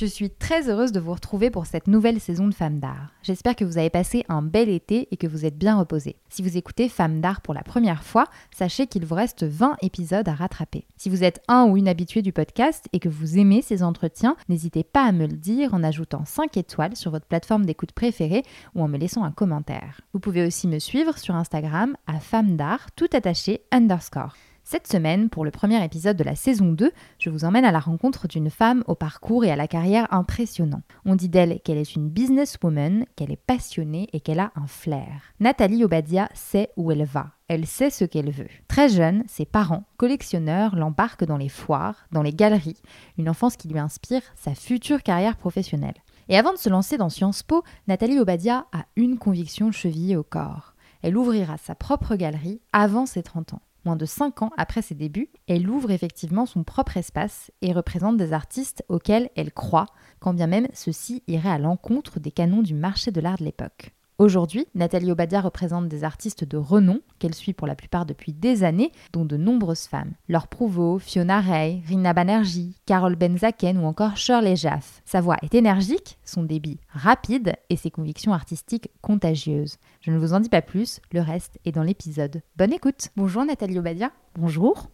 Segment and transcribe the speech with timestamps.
[0.00, 3.10] Je suis très heureuse de vous retrouver pour cette nouvelle saison de Femmes d'Art.
[3.24, 6.14] J'espère que vous avez passé un bel été et que vous êtes bien reposés.
[6.28, 8.26] Si vous écoutez Femmes d'Art pour la première fois,
[8.56, 10.86] sachez qu'il vous reste 20 épisodes à rattraper.
[10.96, 14.36] Si vous êtes un ou une habituée du podcast et que vous aimez ces entretiens,
[14.48, 18.44] n'hésitez pas à me le dire en ajoutant 5 étoiles sur votre plateforme d'écoute préférée
[18.76, 20.02] ou en me laissant un commentaire.
[20.12, 24.36] Vous pouvez aussi me suivre sur Instagram à Femmes d'Art, tout attaché underscore.
[24.70, 27.78] Cette semaine, pour le premier épisode de la saison 2, je vous emmène à la
[27.78, 30.82] rencontre d'une femme au parcours et à la carrière impressionnant.
[31.06, 35.32] On dit d'elle qu'elle est une businesswoman, qu'elle est passionnée et qu'elle a un flair.
[35.40, 37.30] Nathalie Obadia sait où elle va.
[37.48, 38.50] Elle sait ce qu'elle veut.
[38.68, 42.82] Très jeune, ses parents, collectionneurs, l'embarquent dans les foires, dans les galeries,
[43.16, 45.96] une enfance qui lui inspire sa future carrière professionnelle.
[46.28, 50.24] Et avant de se lancer dans Sciences Po, Nathalie Obadia a une conviction chevillée au
[50.24, 50.74] corps.
[51.00, 54.94] Elle ouvrira sa propre galerie avant ses 30 ans moins de 5 ans après ses
[54.94, 59.86] débuts, elle ouvre effectivement son propre espace et représente des artistes auxquels elle croit,
[60.20, 63.92] quand bien même ceux-ci iraient à l'encontre des canons du marché de l'art de l'époque.
[64.20, 68.64] Aujourd'hui, Nathalie Obadia représente des artistes de renom qu'elle suit pour la plupart depuis des
[68.64, 70.10] années, dont de nombreuses femmes.
[70.28, 75.02] Laure Prouveau, Fiona Ray, Rina Banerjee, Carole Benzaken ou encore Shirley Jaff.
[75.04, 79.76] Sa voix est énergique, son débit rapide et ses convictions artistiques contagieuses.
[80.00, 82.42] Je ne vous en dis pas plus, le reste est dans l'épisode.
[82.56, 84.10] Bonne écoute Bonjour Nathalie Obadia.
[84.34, 84.88] Bonjour.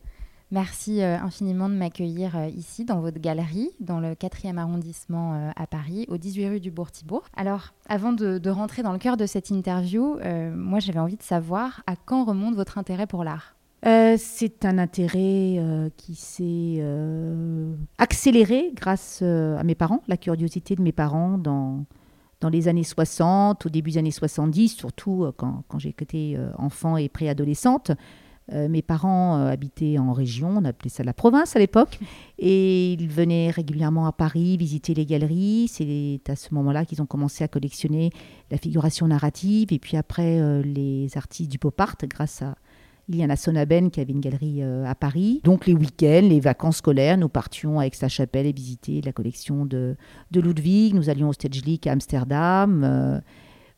[0.54, 5.50] Merci euh, infiniment de m'accueillir euh, ici dans votre galerie, dans le 4e arrondissement euh,
[5.56, 7.24] à Paris, au 18 rue du Bourg-Thibourg.
[7.36, 10.16] Alors, avant de, rentrer dans le cœur de cette interview,
[10.54, 13.56] moi j'avais envie de savoir à quand remonte votre intérêt pour l'art?
[13.82, 15.60] C'est un intérêt
[15.96, 16.82] qui s'est
[17.98, 21.84] accéléré grâce à mes parents, la curiosité de mes parents dans,
[22.40, 27.08] dans les années 60, au début des années 70, surtout quand, quand j'étais enfant et
[27.08, 27.90] préadolescente.
[28.52, 31.98] Euh, mes parents euh, habitaient en région, on appelait ça la province à l'époque,
[32.38, 35.66] et ils venaient régulièrement à Paris visiter les galeries.
[35.68, 38.10] C'est à ce moment-là qu'ils ont commencé à collectionner
[38.50, 42.54] la figuration narrative, et puis après euh, les artistes du pop art, grâce à
[43.08, 45.42] Iliana Sonaben qui avait une galerie à Paris.
[45.44, 49.66] Donc les week-ends, les vacances scolaires, nous partions avec sa chapelle et visiter la collection
[49.66, 49.94] de,
[50.30, 50.94] de Ludwig.
[50.94, 53.20] Nous allions au Stedelijk à Amsterdam.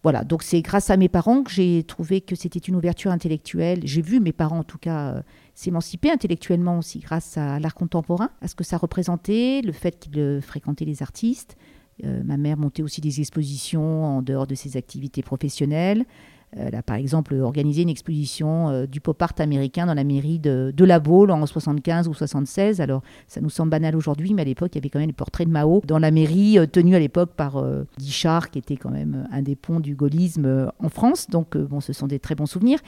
[0.03, 3.81] Voilà, donc c'est grâce à mes parents que j'ai trouvé que c'était une ouverture intellectuelle.
[3.85, 5.23] J'ai vu mes parents, en tout cas, euh,
[5.55, 10.19] s'émanciper intellectuellement aussi grâce à l'art contemporain, à ce que ça représentait, le fait qu'ils
[10.19, 11.57] euh, fréquentaient les artistes.
[12.05, 16.05] Euh, ma mère montait aussi des expositions en dehors de ses activités professionnelles.
[16.59, 20.39] Elle a par exemple organisé une exposition euh, du pop art américain dans la mairie
[20.39, 22.81] de, La Baule en 75 ou 76.
[22.81, 25.15] Alors ça nous semble banal aujourd'hui, mais à l'époque il y avait quand même le
[25.15, 28.77] portrait de Mao dans la mairie euh, tenu à l'époque par euh, Guichard, qui était
[28.77, 31.29] quand même un des ponts du gaullisme en France.
[31.29, 32.79] Donc bon, ce sont des très bons souvenirs.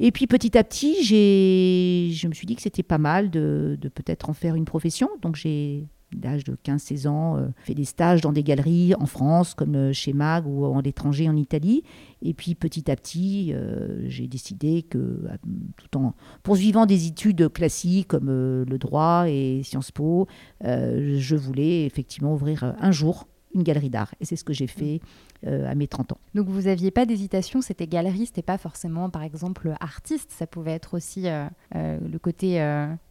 [0.00, 3.88] Et puis petit à petit, je me suis dit que c'était pas mal de, de
[3.88, 5.08] peut-être en faire une profession.
[5.22, 5.86] Donc j'ai
[6.22, 9.92] l'âge de 15-16 ans, euh, fait des stages dans des galeries en France, comme euh,
[9.92, 11.82] chez Mag ou en l'étranger en Italie.
[12.22, 15.24] Et puis petit à petit, euh, j'ai décidé que,
[15.76, 20.26] tout en poursuivant des études classiques comme le droit et Sciences Po,
[20.62, 24.14] je voulais effectivement ouvrir un jour une galerie d'art.
[24.20, 25.00] Et c'est ce que j'ai fait
[25.46, 26.18] à mes 30 ans.
[26.34, 30.32] Donc vous n'aviez pas d'hésitation, c'était galeriste et pas forcément, par exemple, artiste.
[30.32, 31.26] Ça pouvait être aussi
[31.74, 32.60] le côté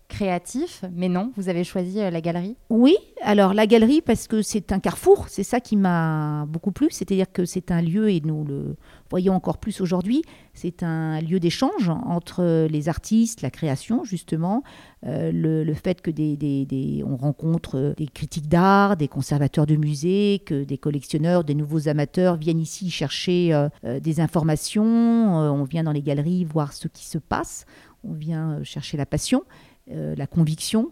[0.08, 4.42] créatif, mais non, vous avez choisi euh, la galerie Oui, alors la galerie parce que
[4.42, 8.22] c'est un carrefour, c'est ça qui m'a beaucoup plu, c'est-à-dire que c'est un lieu, et
[8.22, 8.76] nous le
[9.10, 10.22] voyons encore plus aujourd'hui,
[10.54, 14.64] c'est un lieu d'échange entre les artistes, la création justement,
[15.06, 20.64] euh, le, fait que des, on rencontre des critiques d'art, des conservateurs de musées, que
[20.64, 26.02] des collectionneurs, des nouveaux amateurs viennent ici chercher euh, des informations, on vient dans les
[26.02, 27.66] galeries voir ce qui se passe
[28.04, 29.44] on vient chercher la passion.
[29.90, 30.92] La conviction.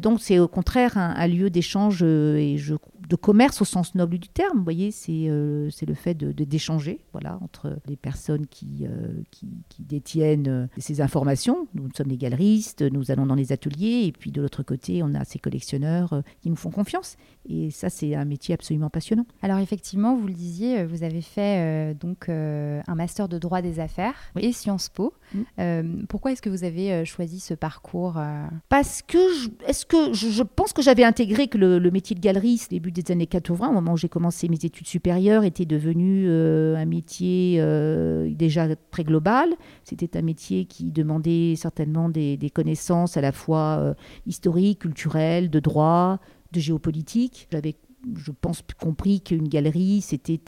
[0.00, 2.74] Donc c'est au contraire un, lieu d'échange et je
[3.08, 4.58] de commerce au sens noble du terme.
[4.58, 9.22] Vous voyez, c'est euh, le fait d'échanger de, d'échanger voilà, entre les personnes qui, euh,
[9.30, 9.46] qui,
[9.78, 11.68] détiennent euh, ces informations.
[11.74, 15.14] Nous sommes des galeristes, nous allons dans les ateliers, et puis de l'autre côté, on
[15.14, 17.16] a ces collectionneurs qui nous font confiance.
[17.48, 19.26] Et ça, c'est un métier absolument passionnant.
[19.42, 24.14] Alors effectivement, vous le disiez, vous avez fait donc un master de droit des affaires
[24.38, 25.12] et Sciences Po.
[25.34, 26.06] Mm.
[26.08, 28.20] pourquoi est-ce que vous avez choisi ce parcours
[28.68, 32.92] Parce que, est-ce que je, pense que j'avais intégré que le, métier de galeriste, début
[32.92, 36.84] des années 80, au moment où j'ai commencé mes études supérieures, était devenu euh, un
[36.84, 39.50] métier euh, déjà très global.
[39.84, 43.94] C'était un métier qui demandait certainement des, connaissances à la fois euh,
[44.26, 46.20] historiques, culturelles, de droit,
[46.52, 47.48] de géopolitique.
[47.50, 47.74] J'avais
[48.14, 50.38] je pense, compris qu'une galerie, c'était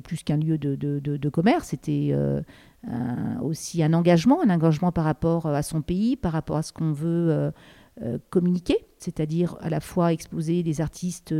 [0.00, 2.14] plus qu'un lieu de, commerce, c'était
[3.42, 6.92] aussi un engagement, un engagement par rapport à son pays, par rapport à ce qu'on
[6.92, 7.50] veut
[8.30, 11.34] communiquer, c'est-à-dire à la fois exposer des artistes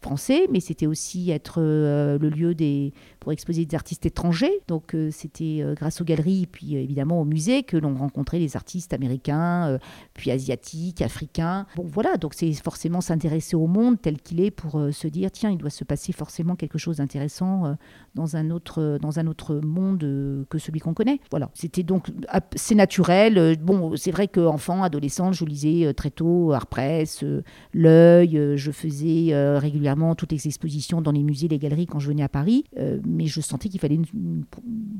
[0.00, 4.60] français, mais c'était aussi être euh, le lieu des, pour exposer des artistes étrangers.
[4.68, 8.56] Donc euh, c'était euh, grâce aux galeries, puis évidemment au musée, que l'on rencontrait les
[8.56, 9.78] artistes américains,
[10.14, 11.66] puis asiatiques, africains.
[11.76, 15.50] Bon voilà, donc c'est forcément s'intéresser au monde tel qu'il est pour se dire, tiens,
[15.50, 17.76] il doit se passer forcément quelque chose d'intéressant
[18.14, 20.00] dans, un autre, dans un autre monde
[20.48, 21.20] que celui qu'on connaît.
[21.30, 22.08] Voilà, c'était donc,
[22.54, 23.56] c'est naturel.
[23.60, 27.24] Bon, c'est vrai qu'enfant, adolescente, je lisais très tôt Art Press,
[27.72, 32.22] L'œil, je faisais régulièrement toutes les expositions dans les musées, les galeries quand je venais
[32.22, 32.64] à Paris.
[32.78, 33.98] Euh, mais je sentais qu'il fallait.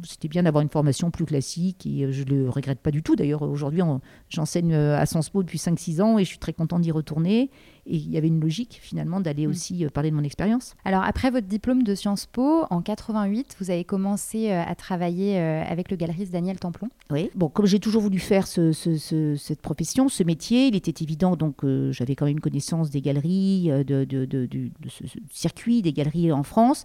[0.04, 3.02] C'était bien d'avoir une formation plus classique et euh, je ne le regrette pas du
[3.02, 3.16] tout.
[3.16, 3.82] D'ailleurs, aujourd'hui,
[4.28, 7.50] j'enseigne euh, à Sciences Po depuis 5-6 ans et je suis très contente d'y retourner.
[7.88, 9.50] Et il y avait une logique finalement d'aller mm.
[9.50, 10.74] aussi parler de mon expérience.
[10.84, 15.90] Alors après votre diplôme de Sciences Po, en 88, vous avez commencé à travailler avec
[15.90, 16.88] le galeriste Daniel Templon.
[17.10, 21.64] Oui, bon, comme j'ai toujours voulu faire cette profession, ce métier, il était évident, donc
[21.90, 24.58] j'avais quand même une connaissance des galeries, de, de, de
[24.88, 26.84] ce, circuit des galeries en France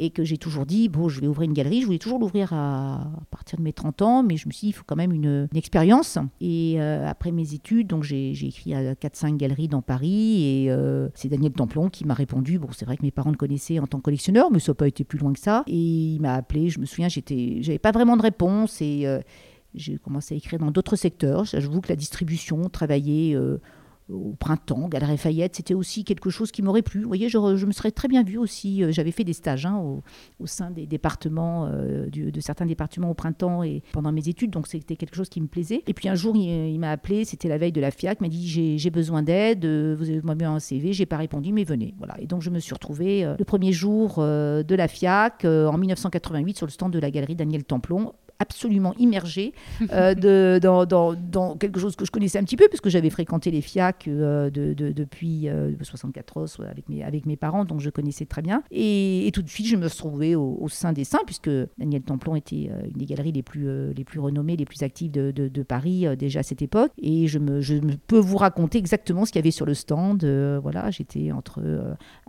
[0.00, 1.82] et que j'ai toujours dit, bon, je vais ouvrir une galerie.
[1.82, 4.70] Je voulais toujours l'ouvrir à, partir de mes 30 ans, mais je me suis dit,
[4.70, 6.18] il faut quand même une, expérience.
[6.40, 11.08] Et euh, après mes études, donc j'ai écrit à 4-5 galeries dans Paris et euh,
[11.14, 12.58] c'est Daniel Templon qui m'a répondu.
[12.58, 14.76] Bon, c'est vrai que mes parents le connaissaient en tant que collectionneur, mais ça n'a
[14.76, 15.64] pas été plus loin que ça.
[15.66, 19.20] Et il m'a appelé, je me souviens, j'avais pas vraiment de réponse et euh,
[19.74, 21.44] j'ai commencé à écrire dans d'autres secteurs.
[21.44, 23.38] J'avoue que la distribution, travailler
[24.12, 27.02] au printemps, Galerie Fayette, c'était aussi quelque chose qui m'aurait plu.
[27.02, 28.82] Vous voyez, je, me serais très bien vue aussi.
[28.82, 29.76] Euh, j'avais fait des stages hein,
[30.38, 34.66] au, sein des départements, euh, de certains départements au printemps et pendant mes études, donc
[34.66, 35.82] c'était quelque chose qui me plaisait.
[35.86, 38.28] Et puis un jour, il, m'a appelé, c'était la veille de la FIAC, il m'a
[38.28, 41.94] dit j'ai besoin d'aide, euh, vous avez mis un CV, j'ai pas répondu, mais venez.
[41.98, 42.20] Voilà.
[42.20, 46.66] Et donc je me suis retrouvée le premier jour de la FIAC en 1988 sur
[46.66, 49.52] le stand de la galerie Daniel Templon absolument immergée
[49.92, 54.08] euh, dans, quelque chose que je connaissais un petit peu, puisque j'avais fréquenté les FIAC
[54.08, 55.48] euh, de, depuis
[55.80, 58.62] 74 euh, avec mes, avec mes parents, donc je connaissais très bien.
[58.70, 62.70] Et, tout de suite, je me trouvée au, sein des saints, puisque Daniel Templon était
[62.84, 66.42] une des galeries les plus, les plus renommées, les plus actives de, Paris déjà à
[66.42, 66.90] cette époque.
[66.96, 67.38] Et je
[68.06, 70.24] peux vous raconter exactement ce qu'il y avait sur le stand.
[70.62, 71.60] voilà, j'étais entre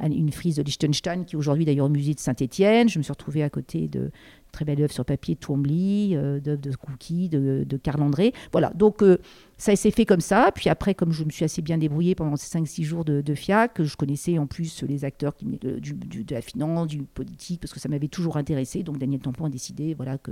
[0.03, 2.89] une frise de Liechtenstein, qui est aujourd'hui d'ailleurs au musée de Saint-Étienne.
[2.89, 4.11] Je me suis retrouvée à côté de
[4.51, 8.33] très belle œuvre sur papier de Twombly, euh, d'œuvres de Cookie, de, de Carl André.
[8.51, 9.17] Voilà, donc euh,
[9.57, 10.51] ça s'est fait comme ça.
[10.53, 13.35] Puis après, comme je me suis assez bien débrouillée pendant ces 5-6 jours de, de,
[13.35, 17.79] FIAC, je connaissais en plus les acteurs de, de la finance, du politique, parce que
[17.79, 18.83] ça m'avait toujours intéressé.
[18.83, 20.31] Donc Daniel Tampon a décidé voilà, que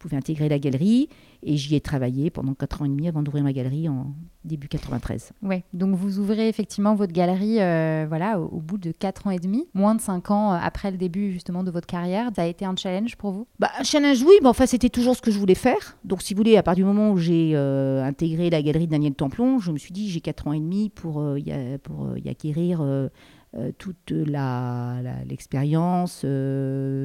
[0.00, 1.08] pouvais intégrer la galerie.
[1.42, 4.12] Et j'y ai travaillé pendant 4 ans et demi avant d'ouvrir ma galerie en
[4.44, 5.32] début 93.
[5.42, 9.38] Oui, donc vous ouvrez effectivement votre galerie euh, voilà, au, bout de 4 ans et
[9.38, 12.30] demi, moins de 5 ans après le début justement de votre carrière.
[12.36, 13.46] Ça a été un challenge pour vous?
[13.58, 15.96] Bah, Un challenge, oui, mais enfin c'était toujours ce que je voulais faire.
[16.04, 18.92] Donc si vous voulez, à partir du moment où j'ai euh, intégré la galerie, de
[18.92, 22.06] Daniel Templon, je me suis dit, j'ai 4 ans et demi pour, euh, y, pour
[22.06, 22.82] euh, y acquérir
[23.56, 24.12] euh, toute
[25.26, 26.24] l'expérience,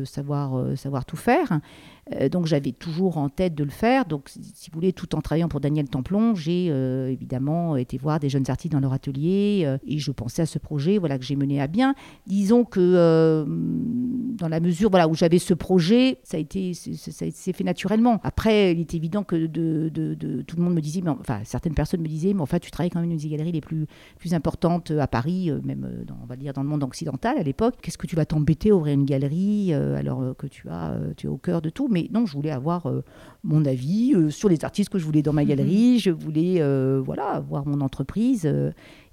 [0.06, 1.60] savoir, savoir tout faire.
[2.14, 4.06] Euh, donc j'avais toujours en tête de le faire.
[4.06, 8.20] Donc si vous voulez, tout en travaillant pour Daniel Templon, j'ai euh, évidemment été voir
[8.20, 11.26] des jeunes artistes dans leur atelier euh, et je pensais à ce projet voilà, que
[11.26, 11.96] j'ai mené à bien.
[12.28, 13.46] Disons que
[14.38, 18.20] dans la mesure voilà, où j'avais ce projet, ça s'est fait naturellement.
[18.24, 21.74] Après, il est évident que de, de, tout le monde me disait, mais, enfin certaines
[21.74, 23.88] personnes me disaient, mais enfin tu travailles quand même une des galeries les plus,
[24.18, 27.76] plus importantes à Paris, même dans, va dire dans le monde occidental à l'époque.
[27.82, 31.30] Qu'est-ce que tu vas t'embêter à ouvrir une galerie alors que tu as tu es
[31.30, 33.04] au cœur de tout mais non, je voulais avoir euh,
[33.44, 35.50] mon avis euh, sur les artistes que je voulais dans ma mhm.
[35.50, 36.00] galerie.
[36.00, 38.50] Je voulais euh, voilà, avoir mon entreprise.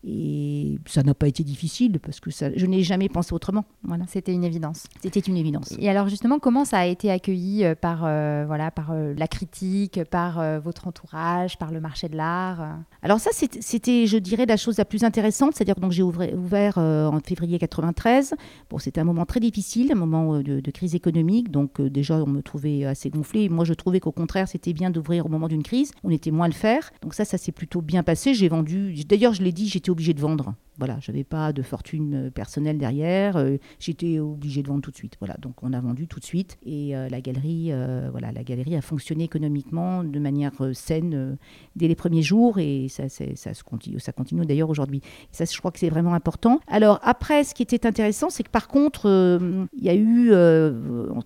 [0.04, 3.64] Et ça n'a pas été difficile parce que ça, je n'ai jamais pensé autrement.
[3.84, 4.04] Voilà.
[4.08, 4.86] C'était une évidence.
[5.00, 5.74] C'était une évidence.
[5.78, 9.28] Et alors justement, comment ça a été accueilli euh, par, euh, voilà, par euh, la
[9.28, 14.56] critique, par votre entourage, par le marché de l'art Alors ça, c'était, je dirais, la
[14.56, 15.54] chose la plus intéressante.
[15.54, 18.34] C'est-à-dire que j'ai ouvert en février 93.
[18.70, 21.50] Bon, c'était un moment très difficile, un moment de, de crise économique.
[21.50, 23.48] Donc déjà, on me trouvait assez gonflé.
[23.48, 25.92] Moi, je trouvais qu'au contraire, c'était bien d'ouvrir au moment d'une crise.
[26.02, 26.90] On était moins à le faire.
[27.02, 28.34] Donc ça, ça s'est plutôt bien passé.
[28.34, 28.94] J'ai vendu.
[29.04, 30.54] D'ailleurs, je l'ai dit, j'étais obligée de vendre.
[30.78, 34.96] Voilà, j'avais pas de fortune euh, personnelle derrière, euh, j'étais obligée de vendre tout de
[34.96, 35.16] suite.
[35.20, 37.72] Voilà, donc on a vendu tout de suite et euh, la galerie,
[38.10, 41.36] voilà, la galerie a fonctionné économiquement de manière saine
[41.76, 45.02] dès les premiers jours et ça, ça continue, ça continue d'ailleurs aujourd'hui.
[45.30, 46.60] Ça, je crois que c'est vraiment important.
[46.66, 49.38] Alors après, ce qui était intéressant, c'est que par contre,
[49.76, 50.30] il y a eu,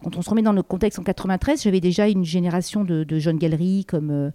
[0.03, 3.39] quand on se remet dans le contexte en 93, j'avais déjà une génération de jeunes
[3.39, 4.33] galeries comme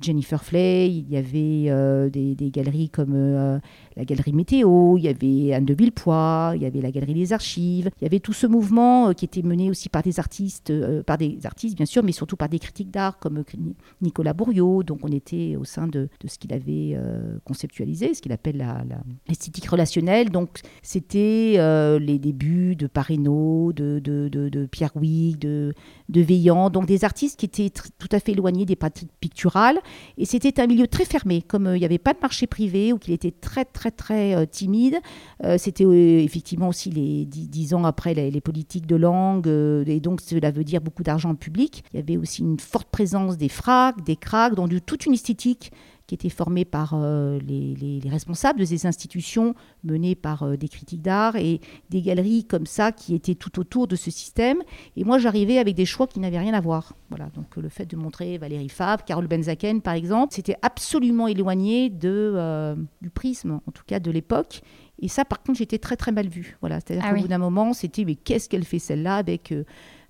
[0.00, 3.58] Jennifer Flay, il y avait euh, des, galeries comme euh,
[3.96, 7.32] la galerie Météo, il y avait Anne de Villepoix, il y avait la galerie des
[7.32, 10.72] Archives, il y avait tout ce mouvement euh, qui était mené aussi par des artistes,
[11.02, 13.44] par des artistes bien sûr, mais surtout par des critiques d'art comme
[14.00, 14.82] Nicolas Bourriot.
[14.82, 16.96] Donc on était au sein de, ce qu'il avait
[17.44, 18.64] conceptualisé, ce qu'il appelle
[19.28, 20.30] l'esthétique relationnelle.
[20.30, 21.58] Donc c'était
[21.98, 25.74] les débuts de Pareno, de, Pierre Huyghe, de
[26.08, 29.73] Veillant, donc des artistes qui étaient tout à fait éloignés des pratiques picturales
[30.18, 32.92] et c'était un milieu très fermé, comme euh, il n'y avait pas de marché privé
[32.92, 34.98] ou qu'il était très, très, très euh, timide.
[35.44, 40.50] Euh, c'était effectivement aussi les dix, ans après les, politiques de langue, et donc cela
[40.50, 41.84] veut dire beaucoup d'argent public.
[41.92, 45.72] Il y avait aussi une forte présence des fracs, des cracks, donc toute une esthétique
[46.06, 51.00] qui était formé par euh, les, responsables de ces institutions, menées par euh, des critiques
[51.00, 54.58] d'art et des galeries comme ça qui étaient tout autour de ce système.
[54.96, 56.94] Et moi, j'arrivais avec des choix qui n'avaient rien à voir.
[57.08, 61.88] Voilà, donc le fait de montrer Valérie Fabre, Carole Benzaken, par exemple, c'était absolument éloigné
[61.88, 64.60] de, euh, du prisme, en tout cas de l'époque.
[65.00, 66.56] Et ça, par contre, j'étais très très mal vue.
[66.60, 69.52] Voilà, c'est-à-dire ah qu'au bout d'un moment, c'était mais qu'est-ce qu'elle fait celle-là avec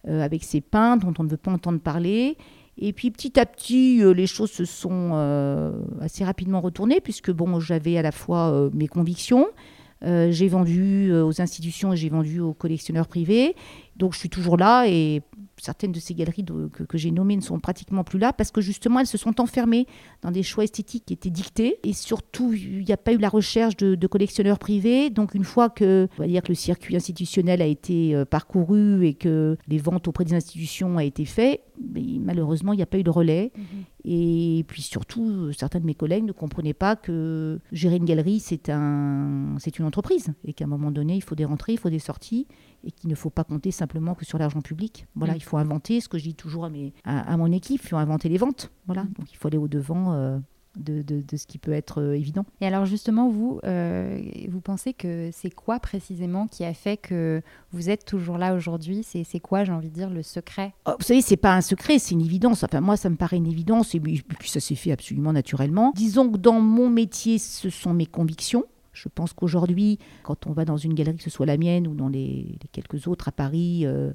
[0.06, 2.36] avec ses peintres dont on ne veut pas entendre parler?
[2.78, 7.30] Et puis petit à petit, euh, les choses se sont euh, assez rapidement retournées, puisque
[7.30, 9.46] bon, j'avais à la fois euh, mes convictions,
[10.06, 13.56] j'ai vendu aux institutions et j'ai vendu aux collectionneurs privés.
[13.96, 15.22] Donc je suis toujours là et
[15.64, 19.00] certaines de ces galeries que, j'ai nommées ne sont pratiquement plus là parce que justement
[19.00, 19.86] elles se sont enfermées
[20.22, 23.28] dans des choix esthétiques qui étaient dictés et surtout il n'y a pas eu la
[23.28, 25.10] recherche de, collectionneurs privés.
[25.10, 29.06] Donc une fois que, on va dire que le circuit institutionnel a été euh, parcouru
[29.06, 31.62] et que les ventes auprès des institutions ont été faites,
[31.94, 33.50] malheureusement il n'y a pas eu de relais.
[33.56, 33.64] Mhm.
[34.04, 38.68] Et puis surtout, certains de mes collègues ne comprenaient pas que gérer une galerie, c'est
[38.68, 41.90] un, c'est une entreprise et qu'à un moment donné, il faut des rentrées, il faut
[41.90, 42.46] des sorties
[42.84, 45.06] et qu'il ne faut pas compter simplement que sur l'argent public.
[45.14, 45.36] Voilà, mm.
[45.36, 47.96] il faut inventer, ce que je dis toujours à, mes, à, mon équipe, il faut
[47.96, 48.70] inventer les ventes.
[48.86, 49.12] Voilà, mm.
[49.18, 50.12] donc il faut aller au-devant.
[50.12, 50.38] Euh,
[50.76, 52.44] de, de, ce qui peut être euh, évident.
[52.60, 57.42] Et alors justement, vous, euh, vous pensez que c'est quoi précisément qui a fait que
[57.72, 59.02] vous êtes toujours là aujourd'hui?
[59.04, 60.74] C'est quoi, j'ai envie de dire, le secret?
[60.86, 62.62] Oh, Vous savez, c'est pas un secret, c'est une évidence.
[62.64, 65.92] Enfin, moi, ça me paraît une évidence et puis ça s'est fait absolument naturellement.
[65.94, 68.64] Disons que dans mon métier, ce sont mes convictions.
[68.94, 71.94] Je pense qu'aujourd'hui, quand on va dans une galerie, que ce soit la mienne ou
[71.94, 74.12] dans les, quelques autres à Paris euh,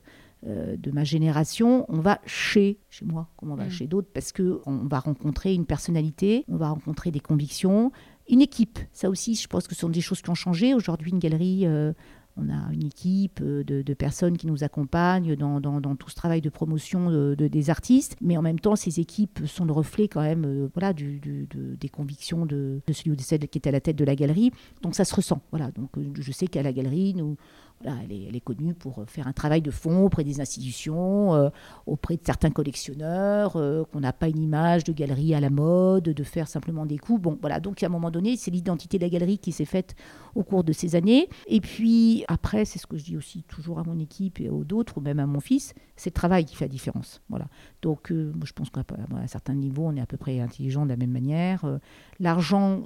[0.47, 3.71] euh, de ma génération, on va chez, chez moi, comme on va mm.
[3.71, 7.91] chez d'autres, parce qu'on va rencontrer une personnalité, on va rencontrer des convictions,
[8.29, 8.79] une équipe.
[8.93, 10.73] Ça aussi, je pense que ce sont des choses qui ont changé.
[10.73, 11.93] Aujourd'hui, une galerie, euh,
[12.37, 16.49] on a une équipe euh, de, personnes qui nous accompagnent dans, tout ce travail de
[16.49, 20.45] promotion de, des artistes, mais en même temps, ces équipes sont le reflet quand même
[20.45, 24.15] euh, voilà, des convictions de, celui ou celle qui est à la tête de la
[24.15, 24.51] galerie.
[24.81, 25.41] Donc ça se ressent.
[25.51, 25.71] Voilà.
[25.71, 27.35] Donc je sais qu'à la galerie, nous,
[27.83, 31.51] elle, est, connue pour faire un travail de fond auprès des institutions,
[31.85, 36.23] auprès de certains collectionneurs, qu'on n'a pas une image de galerie à la mode, de
[36.23, 37.21] faire simplement des coups.
[37.21, 37.59] Bon, voilà.
[37.59, 39.95] Donc à un moment donné, c'est l'identité de la galerie qui s'est faite
[40.35, 41.29] au cours de ces années.
[41.47, 44.65] Et puis après, c'est ce que je dis aussi toujours à mon équipe et aux
[44.73, 47.21] autres, ou même à mon fils, c'est le travail qui fait la différence.
[47.29, 47.47] Voilà.
[47.81, 48.83] Donc, euh, je pense qu'à
[49.15, 51.65] un certain niveau, on est à peu près intelligent de la même manière.
[51.65, 51.77] Euh,
[52.19, 52.81] l'argent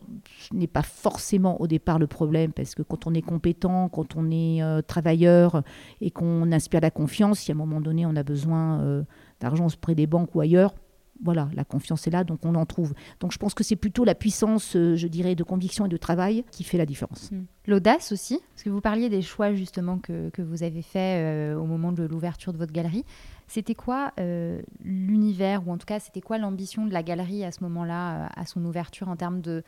[0.52, 4.32] n'est pas forcément au départ le problème, parce que quand on est compétent, quand on
[4.32, 5.64] est euh, travailleur
[6.02, 9.04] et qu'on inspire la confiance, si à un moment donné on a besoin
[9.40, 10.76] d'argent auprès des banques ou ailleurs,
[11.24, 12.94] voilà, la confiance est là, donc on en trouve.
[13.20, 16.44] Donc je pense que c'est plutôt la puissance, je dirais, de conviction et de travail
[16.52, 17.32] qui fait la différence.
[17.32, 17.44] Mmh.
[17.66, 21.66] L'audace aussi, parce que vous parliez des choix justement que, que vous avez faits au
[21.66, 23.06] moment de l'ouverture de votre galerie.
[23.48, 27.52] C'était quoi euh, l'univers, ou en tout cas, c'était quoi l'ambition de la galerie à
[27.52, 29.64] ce moment-là, euh, à son ouverture, en termes de,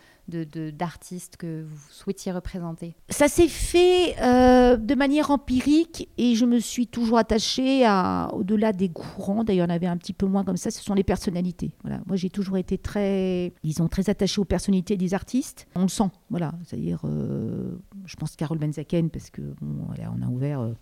[0.72, 2.96] d'artistes que vous souhaitiez représenter?
[3.10, 7.86] Ça s'est fait euh, de manière empirique et je me suis toujours attachée
[8.34, 11.04] au-delà des courants, d'ailleurs, en avait un petit peu moins comme ça, ce sont les
[11.04, 11.72] personnalités.
[11.84, 12.00] Voilà.
[12.08, 15.68] Moi, j'ai toujours été très, disons, très attachée aux personnalités des artistes.
[15.76, 16.54] On le sent, voilà.
[16.66, 17.02] C'est-à-dire,
[18.06, 20.76] je pense Carole Benzaken, parce que bon, on a ouvert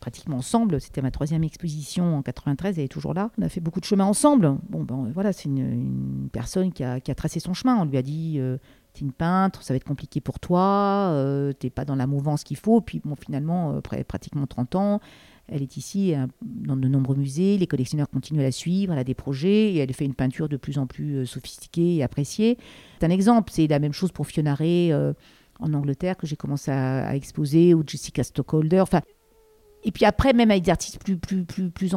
[0.00, 0.80] pratiquement ensemble.
[0.80, 3.30] C'était ma troisième exposition en 93, elle est toujours là.
[3.38, 4.56] On a fait beaucoup de chemin ensemble.
[4.68, 7.76] Bon, ben voilà, c'est une, personne qui a, tracé son chemin.
[7.76, 8.58] On lui a dit euh,
[8.92, 12.44] T'es une peintre, ça va être compliqué pour toi, euh, t'es pas dans la mouvance
[12.44, 12.80] qu'il faut.
[12.80, 15.00] Puis bon, finalement, euh, après pratiquement 30 ans,
[15.50, 16.12] elle est ici
[16.42, 19.78] dans de nombreux musées, les collectionneurs continuent à la suivre, elle a des projets et
[19.78, 22.58] elle fait une peinture de plus en plus sophistiquée et appréciée.
[23.00, 24.92] C'est un exemple, c'est la même chose pour Fiona Ray
[25.58, 28.84] en Angleterre que j'ai commencé à, exposer, ou Jessica Stockholder.
[29.84, 31.90] Et puis après, même avec des artistes plus, plus, plus, plus,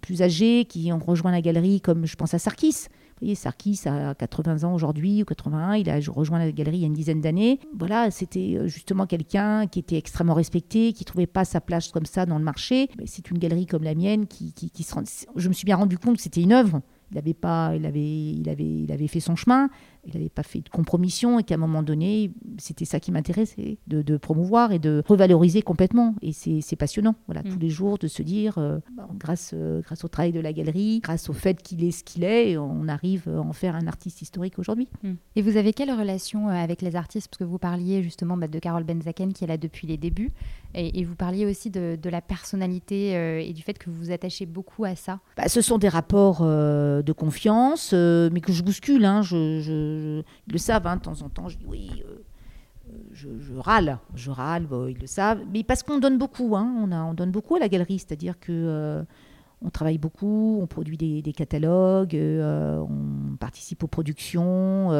[0.00, 2.86] plus âgés qui ont rejoint la galerie, comme je pense à Sarkis.
[3.16, 6.80] Vous voyez, Sarkis a 80 ans aujourd'hui, ou 81, il a rejoint la galerie il
[6.80, 7.60] y a une dizaine d'années.
[7.74, 12.04] Voilà, c'était euh, justement quelqu'un qui était extrêmement respecté, qui trouvait pas sa place comme
[12.04, 12.90] ça dans le marché.
[13.06, 14.94] C'est une galerie comme la mienne qui, qui, se
[15.34, 16.82] Je me suis bien rendu compte que c'était une œuvre.
[17.10, 19.70] Il avait, pas, il, avait, il, avait, il avait fait son chemin,
[20.06, 23.78] il n'avait pas fait de compromission et qu'à un moment donné, c'était ça qui m'intéressait,
[23.86, 26.14] de, promouvoir et de revaloriser complètement.
[26.22, 27.48] Et c'est passionnant, voilà, mm.
[27.48, 28.78] tous les jours, de se dire, euh,
[29.18, 32.24] grâce, euh, grâce au travail de la galerie, grâce au fait qu'il est ce qu'il
[32.24, 34.88] est, on arrive à en faire un artiste historique aujourd'hui.
[35.02, 35.12] Mm.
[35.34, 37.28] Et vous avez quelle relation euh, avec les artistes?
[37.28, 40.32] Parce que vous parliez justement bah, de Carole Benzaken qui est là depuis les débuts,
[40.74, 43.12] et, vous parliez aussi de, la personnalité
[43.48, 45.20] et du fait que vous vous attachez beaucoup à ça.
[45.36, 49.06] Bah, ce sont des rapports de confiance, mais que je bouscule.
[49.06, 49.95] Hein, je
[50.46, 52.18] ils le savent, hein, de temps en temps, je dis oui, euh,
[52.92, 57.14] euh, je, râle, je râle, ils le savent, mais parce qu'on donne beaucoup, hein, on,
[57.14, 59.02] donne beaucoup à la galerie, c'est-à-dire que euh,
[59.62, 64.90] on travaille beaucoup, on produit des, catalogues, on participe aux productions,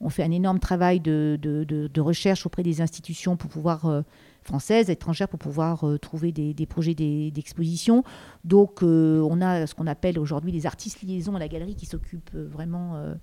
[0.00, 4.02] on fait un énorme travail de, recherche auprès des institutions pour pouvoir
[4.42, 8.02] françaises, étrangères, pour pouvoir trouver des, des projets d'exposition.
[8.44, 12.34] Donc on a ce qu'on appelle aujourd'hui les artistes liaisons à la galerie qui s'occupent
[12.34, 13.14] vraiment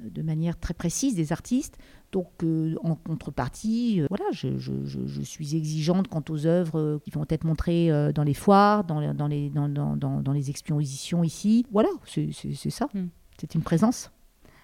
[0.00, 1.78] de manière très précise des artistes.
[2.12, 7.24] Donc, euh, en contrepartie, euh, voilà, je, suis exigeante quant aux œuvres euh, qui vont
[7.30, 11.64] être montrées dans les foires, dans, dans les, dans, dans, les expositions ici.
[11.72, 12.88] Voilà, c'est ça.
[12.94, 13.06] Hmm.
[13.38, 14.10] C'est une présence.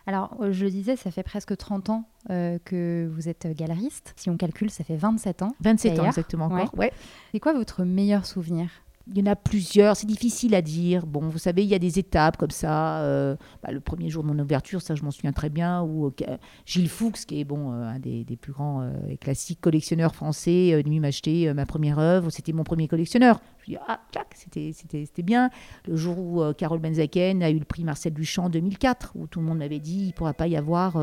[0.06, 4.14] Alors, je le disais, ça fait presque 30 ans que vous êtes galeriste.
[4.16, 5.54] Si on calcule, ça fait 27 ans.
[5.60, 6.78] 27 ans, exactement encore.
[6.78, 6.92] Ouais.
[7.32, 8.70] C'est quoi votre meilleur souvenir?
[9.10, 11.06] Il y en a plusieurs, c'est difficile à dire.
[11.06, 13.00] Bon, vous savez, il y a des étapes comme ça.
[13.00, 16.06] Euh, bah, le premier jour de mon ouverture, ça je m'en souviens très bien, où
[16.06, 16.36] euh,
[16.66, 21.00] Gilles Fuchs, qui est bon, euh, un des, plus grands et classiques collectionneurs français, venu
[21.00, 22.30] m'acheter ma première œuvre.
[22.30, 23.40] C'était mon premier collectionneur.
[23.60, 25.50] Je dis, ah, clac, c'était bien.
[25.86, 29.40] Le jour où Carole Benzaken a eu le prix Marcel Duchamp en 2004, où tout
[29.40, 30.96] le monde m'avait dit, il ne pourra pas y avoir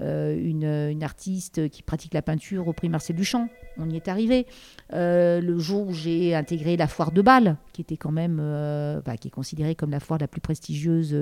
[0.00, 3.48] euh, une, artiste qui pratique la peinture au prix Marcel Duchamp.
[3.76, 4.46] On y est arrivé.
[4.92, 9.00] Euh, le jour où j'ai intégré la foire de Bâle, qui était quand même, euh,
[9.04, 11.14] bah, qui est considérée comme la foire la plus prestigieuse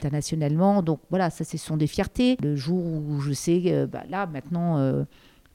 [0.00, 0.82] internationalement.
[0.82, 2.36] Donc voilà, ça, ce sont des fiertés.
[2.42, 5.04] Le jour où je sais, bah, là maintenant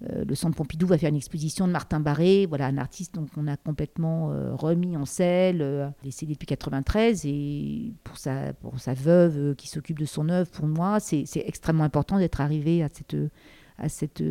[0.03, 3.47] le Centre Pompidou va faire une exposition de Martin Barré, voilà un artiste donc on
[3.47, 8.93] a complètement euh, remis en selle, euh, décédé depuis 93 et pour sa pour sa
[8.93, 13.15] veuve qui s'occupe de son œuvre, pour moi c'est extrêmement important d'être arrivé à cette
[13.79, 14.23] à cette,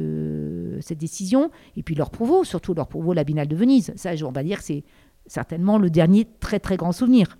[0.80, 1.50] cette décision.
[1.76, 3.92] Et puis leur provo, surtout leur provo, la de Venise.
[3.96, 4.84] Ça, on va dire que c'est
[5.26, 7.36] certainement le dernier très très grand souvenir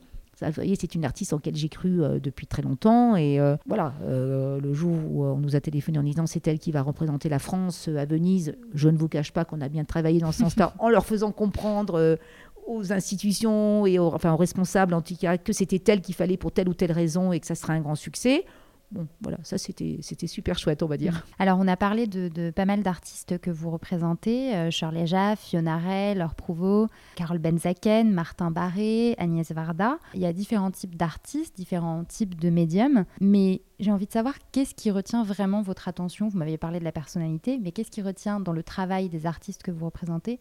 [0.49, 3.17] vous voyez, c'est une artiste en laquelle j'ai cru euh, depuis très longtemps.
[3.17, 6.59] Et euh, voilà, euh, le jour où on nous a téléphoné en disant c'est elle
[6.59, 9.85] qui va représenter la France à Venise, je ne vous cache pas qu'on a bien
[9.85, 12.19] travaillé dans ce sens-là, en leur faisant comprendre
[12.67, 16.37] aux institutions et aux, enfin, aux responsables en tout cas que c'était elle qu'il fallait
[16.37, 18.45] pour telle ou telle raison et que ça serait un grand succès.
[18.93, 21.25] Bon, voilà, ça c'était super chouette, on va dire.
[21.39, 25.79] Alors, on a parlé de, pas mal d'artistes que vous représentez euh, Shirley Jaff, Fiona
[25.79, 29.99] Ray, Laure Prouveau, Carole Benzaken, Martin Barré, Agnès Varda.
[30.13, 34.35] Il y a différents types d'artistes, différents types de médiums, mais j'ai envie de savoir
[34.53, 36.29] qu'est-ce qui retient vraiment votre attention?
[36.29, 39.63] Vous m'aviez parlé de la personnalité, mais qu'est-ce qui retient dans le travail des artistes
[39.63, 40.39] que vous représentez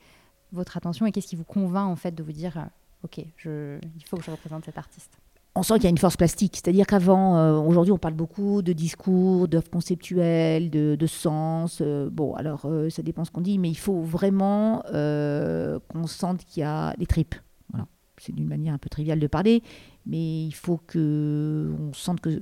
[0.52, 4.04] votre attention et qu'est-ce qui vous convainc en fait de vous dire, euh, ok, il
[4.06, 5.21] faut que je représente cet artiste
[5.56, 6.56] on sent qu'il y a une force plastique.
[6.56, 11.80] C'est-à-dire qu'avant, euh, aujourd'hui, on parle beaucoup de discours, d'œuvres conceptuelles, de, sens.
[11.82, 16.46] Euh, bon, alors, euh, ça dépend ce qu'on dit, mais il faut vraiment qu'on sente
[16.46, 17.36] qu'il y a des tripes.
[17.70, 17.88] Voilà.
[18.18, 19.62] C'est d'une manière un peu triviale de parler,
[20.06, 22.42] mais il faut qu'on sente que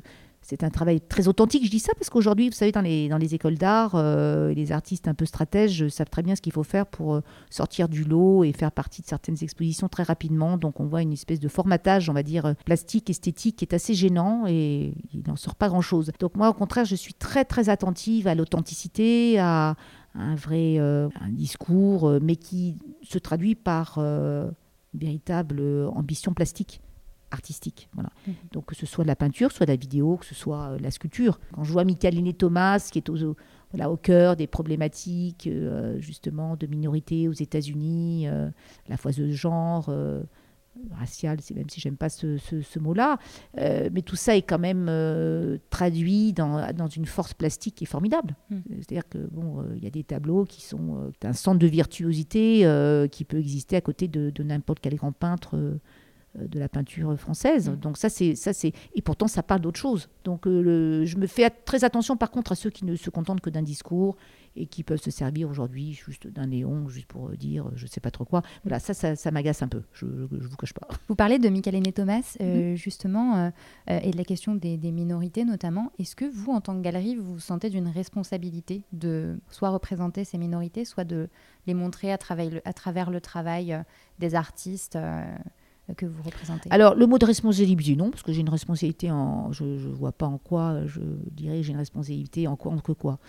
[0.49, 1.63] c'est un travail très authentique.
[1.63, 5.13] Je dis ça parce qu'aujourd'hui, vous savez, dans les, écoles d'art, euh, les artistes un
[5.13, 8.51] peu stratèges savent très bien ce qu'il faut faire pour euh, sortir du lot et
[8.51, 10.57] faire partie de certaines expositions très rapidement.
[10.57, 13.93] Donc on voit une espèce de formatage, on va dire, plastique, esthétique, qui est assez
[13.93, 16.11] gênant et il n'en sort pas grand-chose.
[16.19, 19.75] Donc moi, au contraire, je suis très, très attentive à l'authenticité, à,
[20.15, 20.79] un vrai
[21.29, 24.51] discours, mais qui se traduit par une
[24.95, 25.61] véritable
[25.93, 26.81] ambition plastique
[27.31, 27.89] artistique.
[27.93, 28.09] Voilà.
[28.27, 28.33] Mhm.
[28.51, 30.79] Donc que ce soit de la peinture, soit de la vidéo, que ce soit euh,
[30.79, 31.39] la sculpture.
[31.53, 33.35] Quand je vois Michaeline Thomas, qui est au,
[33.71, 38.49] voilà, au cœur des problématiques euh, justement de minorités aux États-Unis, euh,
[38.87, 39.91] la fois de genre,
[40.91, 43.17] raciale, c'est même si j'aime pas ce, ce, mot-là,
[43.57, 44.89] mais tout ça est quand même
[45.69, 48.35] traduit dans, dans, une force plastique qui est formidable.
[48.49, 48.61] Mhm.
[48.77, 52.59] C'est-à-dire que bon, il y a des tableaux qui sont un centre de virtuosité
[53.11, 55.79] qui peut exister à côté de, de n'importe quel grand peintre
[56.35, 57.69] de la peinture française.
[57.69, 57.75] Mm.
[57.77, 60.09] Donc ça c'est ça c'est et pourtant ça parle d'autre chose.
[60.23, 63.41] Donc euh, je me fais très attention par contre à ceux qui ne se contentent
[63.41, 64.15] que d'un discours
[64.55, 68.11] et qui peuvent se servir aujourd'hui juste d'un néon juste pour dire je sais pas
[68.11, 68.43] trop quoi.
[68.63, 69.81] Voilà ça ça, m'agace un peu.
[69.93, 70.87] Je, ne vous cache pas.
[71.07, 72.75] Vous parlez de Michael et Thomas euh, mm-hmm.
[72.75, 73.51] justement
[73.87, 75.91] et de la question des, minorités notamment.
[75.97, 80.23] Est-ce que vous en tant que galerie vous vous sentez d'une responsabilité de soit représenter
[80.23, 81.29] ces minorités, soit de
[81.65, 82.19] les montrer à
[82.65, 83.81] à travers le travail
[84.19, 84.97] des artistes
[85.95, 89.51] que vous représentez Alors, le mot de responsabilité, non, parce que j'ai une responsabilité en.
[89.51, 92.91] Je ne vois pas en quoi, je dirais, j'ai une responsabilité en quoi, en que
[92.91, 93.19] quoi.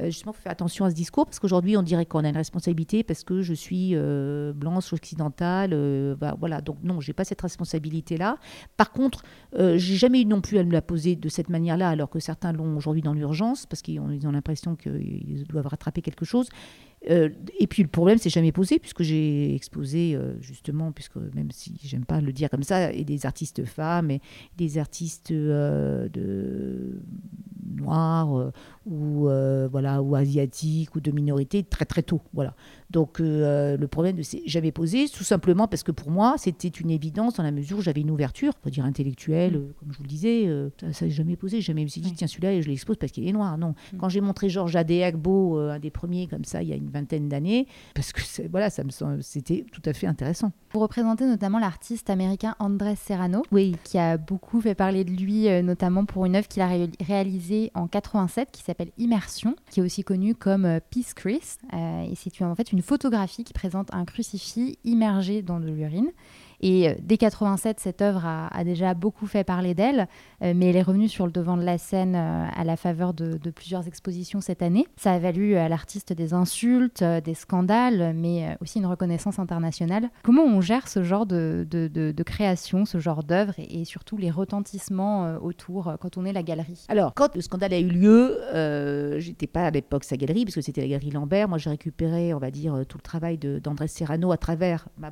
[0.00, 2.28] Euh, justement, il faut faire attention à ce discours, parce qu'aujourd'hui, on dirait qu'on a
[2.28, 5.70] une responsabilité parce que je suis euh, blanche, occidentale.
[5.72, 8.38] Euh, bah, voilà, donc non, je n'ai pas cette responsabilité-là.
[8.76, 9.22] Par contre,
[9.54, 12.52] j'ai jamais eu non plus à me la poser de cette manière-là, alors que certains
[12.52, 16.48] l'ont aujourd'hui dans l'urgence, parce qu'ils ont l'impression qu'ils doivent rattraper quelque chose.
[17.10, 21.50] Euh, et puis le problème s'est jamais posé puisque j'ai exposé euh, justement, puisque même
[21.50, 24.20] si j'aime pas le dire comme ça, et des artistes femmes et
[24.56, 26.08] des artistes euh,
[27.76, 28.52] noirs
[28.86, 29.28] ou
[29.70, 32.54] voilà ou asiatiques ou de minorités très très tôt, voilà.
[32.92, 36.68] Donc euh, le problème ne s'est jamais posé, tout simplement parce que pour moi, c'était
[36.68, 39.56] une évidence dans la mesure où j'avais une ouverture, on dire intellectuelle, mm.
[39.56, 41.60] euh, comme je vous le disais, euh, ça s'est jamais posé.
[41.60, 43.56] Jamais me suis dit, tiens, celui-là, je l'expose parce qu'il est noir.
[43.56, 43.74] Non.
[43.92, 43.96] Mm.
[43.98, 47.28] Quand j'ai montré Georges Adéagbo, un des premiers comme ça, il y a une vingtaine
[47.28, 48.90] d'années, parce que voilà, ça me
[49.22, 50.52] c'était tout à fait intéressant.
[50.72, 53.74] Vous représentez notamment l'artiste américain Andrés Serrano, oui.
[53.84, 56.68] qui a beaucoup fait parler de lui, notamment pour une œuvre qu'il a
[57.00, 61.60] réalisée en 87 qui s'appelle Immersion, qui est aussi connue comme Peace Christ.
[61.72, 66.10] et c'est en fait une photographie qui présente un crucifix immergé dans de l'urine.
[66.62, 70.06] Et euh, dès 87, cette œuvre a, déjà beaucoup fait parler d'elle,
[70.42, 73.12] euh, mais elle est revenue sur le devant de la scène euh, à la faveur
[73.12, 74.86] de, plusieurs expositions cette année.
[74.96, 80.10] Ça a valu à l'artiste des insultes, des scandales, mais aussi une reconnaissance internationale.
[80.22, 81.66] Comment on gère ce genre de,
[82.24, 86.86] création, ce genre d'œuvre, et, surtout les retentissements autour quand on est la galerie?
[86.88, 88.38] Alors, quand le scandale a eu lieu,
[89.18, 91.48] j'étais pas à l'époque sa galerie, parce que c'était la galerie Lambert.
[91.48, 95.10] Moi, j'ai récupéré, on va dire, tout le travail d'André Serrano à travers ma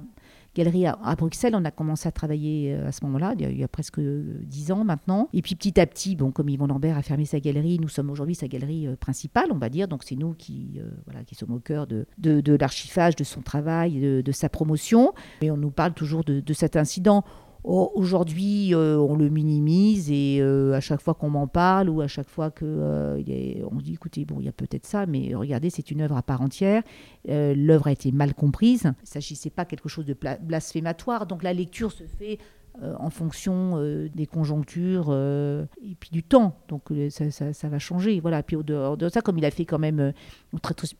[0.54, 1.54] galerie à, Bruxelles.
[1.54, 4.84] On a commencé à travailler euh, à ce moment-là, il, y a presque dix ans
[4.84, 5.28] maintenant.
[5.32, 8.10] Et puis petit à petit, bon, comme Yvon Lambert a fermé sa galerie, nous sommes
[8.10, 9.88] aujourd'hui sa galerie euh, principale, on va dire.
[9.88, 13.42] Donc c'est nous qui, euh, voilà, qui sommes au cœur de, de, l'archivage de son
[13.42, 15.12] travail, de, sa promotion.
[15.42, 17.24] Et on nous parle toujours de, de cet incident.
[17.62, 22.08] Aujourd'hui, euh, on le minimise et euh, à chaque fois qu'on m'en parle ou à
[22.08, 25.90] chaque fois que euh, dit écoutez, bon, il y a peut-être ça, mais regardez, c'est
[25.90, 26.82] une œuvre à part entière.
[27.26, 28.84] L'œuvre a été mal comprise.
[28.84, 31.26] Il ne s'agissait pas quelque chose de blasphématoire.
[31.26, 32.38] Donc la lecture se fait
[32.82, 36.56] euh, en fonction euh, des conjonctures euh, et puis du temps.
[36.68, 38.20] Donc ça, va changer.
[38.20, 38.42] Voilà.
[38.42, 40.12] Puis au dehors de ça, comme il a fait quand même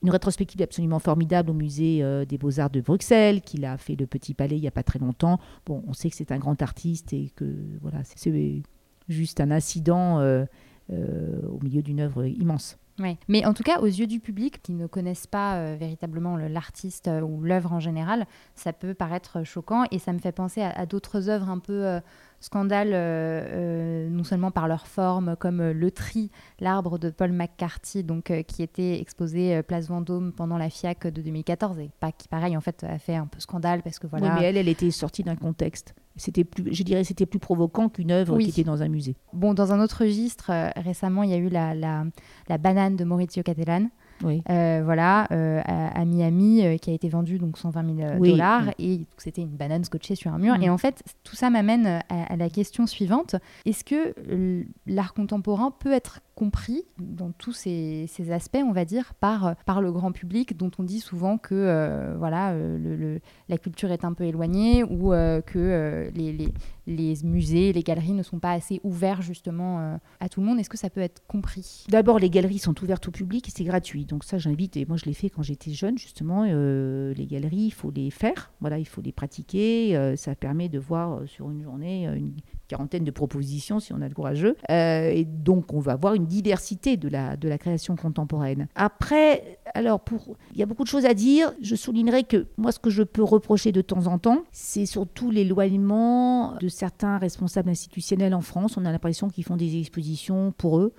[0.03, 4.35] une rétrospective absolument formidable au musée des Beaux-Arts de Bruxelles, qu'il a fait le Petit
[4.35, 5.39] Palais il n'y a pas très longtemps.
[5.69, 7.45] On sait que c'est un grand artiste et que
[7.81, 8.63] voilà, c'est
[9.09, 10.21] juste un incident
[10.91, 12.79] au milieu d'une œuvre immense.
[13.29, 17.09] Mais en tout cas, aux yeux du public qui ne connaissent pas euh, véritablement l'artiste
[17.09, 20.87] euh, ou l'œuvre en général, ça peut paraître choquant et ça me fait penser à,
[20.87, 22.01] d'autres œuvres un peu euh,
[22.41, 22.91] scandales,
[24.11, 28.99] non seulement par leur forme, comme Le Tri, l'arbre de Paul McCarthy, donc, qui était
[28.99, 32.99] exposé Place Vendôme pendant la FIAC de 2014 et pas qui, pareil, en fait, a
[32.99, 34.29] fait un peu scandale parce que voilà.
[34.29, 37.89] Oui, mais elle, elle était sortie d'un contexte c'était plus, je dirais, c'était plus provoquant
[37.89, 39.17] qu'une œuvre qui était dans un musée.
[39.33, 43.05] Bon, dans un autre registre, euh, récemment, il y a eu la, la, banane de
[43.05, 43.43] Maurizio
[44.21, 44.85] Cattelan.
[44.85, 45.23] voilà,
[45.65, 50.15] à, Miami, qui a été vendu donc 120 000 dollars, et c'était une banane scotchée
[50.15, 50.57] sur un mur.
[50.59, 50.63] Mm.
[50.63, 54.15] Et en fait, tout ça m'amène à, la question suivante est-ce que
[54.87, 59.93] l'art contemporain peut être compris dans tous ces, aspects, on va dire, par, par le
[59.93, 64.15] grand public, dont on dit souvent que euh, voilà, euh, le, la culture est un
[64.15, 66.49] peu éloignée ou euh, que les, les,
[66.87, 70.59] les, musées, les galeries ne sont pas assez ouverts justement à tout le monde?
[70.59, 71.85] Est-ce que ça peut être compris?
[71.91, 74.07] D'abord, les galeries sont ouvertes au public et c'est gratuit.
[74.11, 77.71] Donc ça, j'invite, et moi je l'ai fait quand j'étais jeune, justement, les galeries, il
[77.73, 80.15] faut les faire, voilà, il faut les pratiquer.
[80.17, 82.33] ça permet de voir sur une journée une
[82.69, 84.57] quarantaine de propositions si on a le courageux.
[84.69, 88.69] et donc, on va voir une diversité de la, de la création contemporaine.
[88.75, 91.53] Après, alors, pour, il y a beaucoup de choses à dire.
[91.61, 95.31] Je soulignerai que moi, ce que je peux reprocher de temps en temps, c'est surtout
[95.31, 98.77] l'éloignement de certains responsables institutionnels en France.
[98.77, 100.93] On a l'impression qu'ils font des expositions pour eux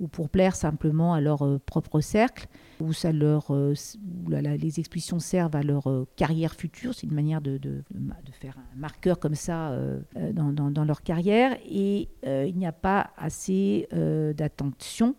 [0.00, 2.46] ou pour plaire simplement à leur euh, propre cercle,
[2.80, 3.74] où ça leur, euh,
[4.28, 6.94] les expositions servent à leur euh, carrière future.
[6.94, 7.82] C'est une manière de, de,
[8.32, 9.76] faire un marqueur comme ça
[10.32, 11.56] dans, dans, dans, leur carrière.
[11.68, 13.88] Et il n'y a pas assez
[14.36, 15.16] d'attention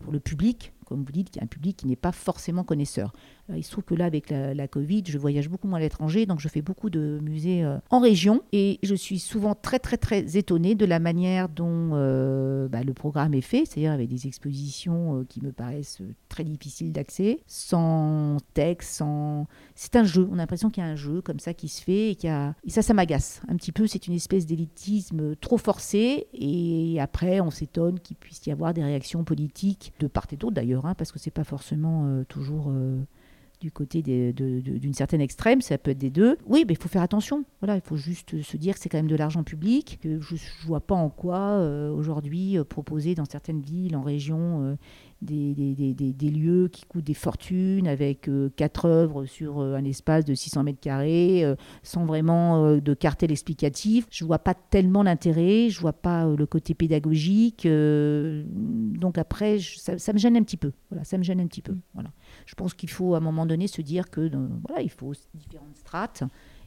[0.00, 2.64] pour le public comme vous dites, qu'il y a un public qui n'est pas forcément
[2.64, 3.12] connaisseur.
[3.50, 6.26] Euh, il se trouve que là, avec la, Covid, je voyage beaucoup moins à l'étranger,
[6.26, 9.96] donc je fais beaucoup de musées euh, en région et je suis souvent très, très,
[9.96, 14.26] très étonnée de la manière dont euh, bah, le programme est fait, c'est-à-dire avec des
[14.26, 19.46] expositions qui me paraissent très difficiles d'accès, sans texte, sans.
[19.74, 20.28] C'est un jeu.
[20.30, 22.28] On a l'impression qu'il y a un jeu comme ça qui se fait et, qui
[22.28, 22.54] a...
[22.68, 23.86] ça, ça m'agace un petit peu.
[23.86, 28.84] C'est une espèce d'élitisme trop forcé et après, on s'étonne qu'il puisse y avoir des
[28.84, 32.72] réactions politiques de part et d'autre d'ailleurs, hein, parce que c'est pas forcément toujours
[33.60, 36.38] du côté d'une certaine extrême, ça peut être des deux.
[36.46, 37.44] Oui, mais il faut faire attention.
[37.60, 39.98] Voilà, il faut juste se dire que c'est quand même de l'argent public.
[40.02, 44.02] Que je ne vois pas en quoi euh, aujourd'hui euh, proposer dans certaines villes, en
[44.02, 44.74] région, euh,
[45.22, 49.74] des, des, des, des, lieux qui coûtent des fortunes avec euh, quatre œuvres sur euh,
[49.74, 54.06] un espace de 600 mètres carrés, euh, sans vraiment de cartel explicatif.
[54.10, 57.66] Je vois pas tellement l'intérêt, je vois pas le côté pédagogique.
[57.66, 60.72] donc après, ça, ça, me gêne un petit peu.
[60.90, 61.76] Voilà, ça me gêne un petit peu.
[61.94, 62.10] Voilà.
[62.46, 64.30] Je pense qu'il faut à un moment donné se dire que
[64.66, 66.24] voilà, il faut différentes strates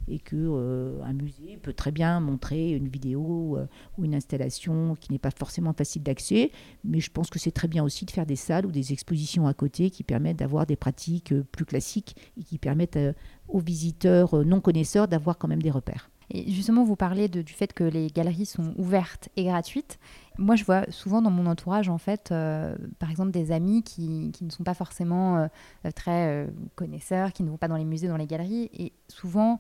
[0.08, 3.66] et que euh, un musée peut très bien montrer une vidéo euh,
[3.98, 6.52] ou une installation qui n'est pas forcément facile d'accès,
[6.84, 9.48] mais je pense que c'est très bien aussi de faire des salles ou des expositions
[9.48, 13.00] à côté qui permettent d'avoir des pratiques euh, plus classiques et qui permettent
[13.48, 16.10] aux visiteurs non connaisseurs d'avoir quand même des repères.
[16.32, 20.00] Et justement, vous parlez du fait que les galeries sont ouvertes et gratuites.
[20.38, 24.46] Moi, je vois souvent dans mon entourage, en fait, par exemple, des amis qui, qui,
[24.46, 25.48] ne sont pas forcément
[25.96, 28.70] très connaisseurs, qui ne vont pas dans les musées, dans les galeries.
[28.74, 29.60] Et souvent,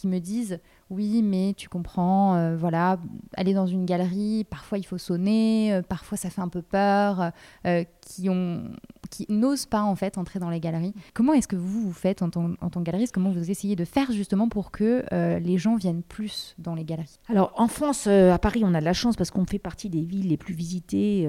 [0.00, 0.60] qui me disent
[0.90, 2.98] oui mais tu comprends euh, voilà
[3.36, 7.30] aller dans une galerie parfois il faut sonner euh, parfois ça fait un peu peur
[7.66, 8.64] euh, qui ont
[9.08, 10.94] qui n'osent pas en fait entrer dans les galeries.
[11.14, 13.12] Comment est-ce que vous vous faites en tant, en tant que galeriste?
[13.12, 15.04] Comment vous essayez de faire justement pour que
[15.38, 17.18] les gens viennent plus dans les galeries?
[17.28, 20.02] Alors en France à Paris on a de la chance parce qu'on fait partie des
[20.02, 21.22] villes les plus visitées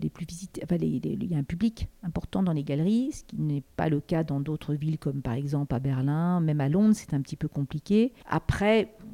[0.00, 3.36] les plus visitées enfin, il y a un public important dans les galeries ce qui
[3.36, 6.94] n'est pas le cas dans d'autres villes comme par exemple à Berlin même à Londres
[6.94, 8.14] c'est un petit peu compliqué.
[8.26, 8.65] Après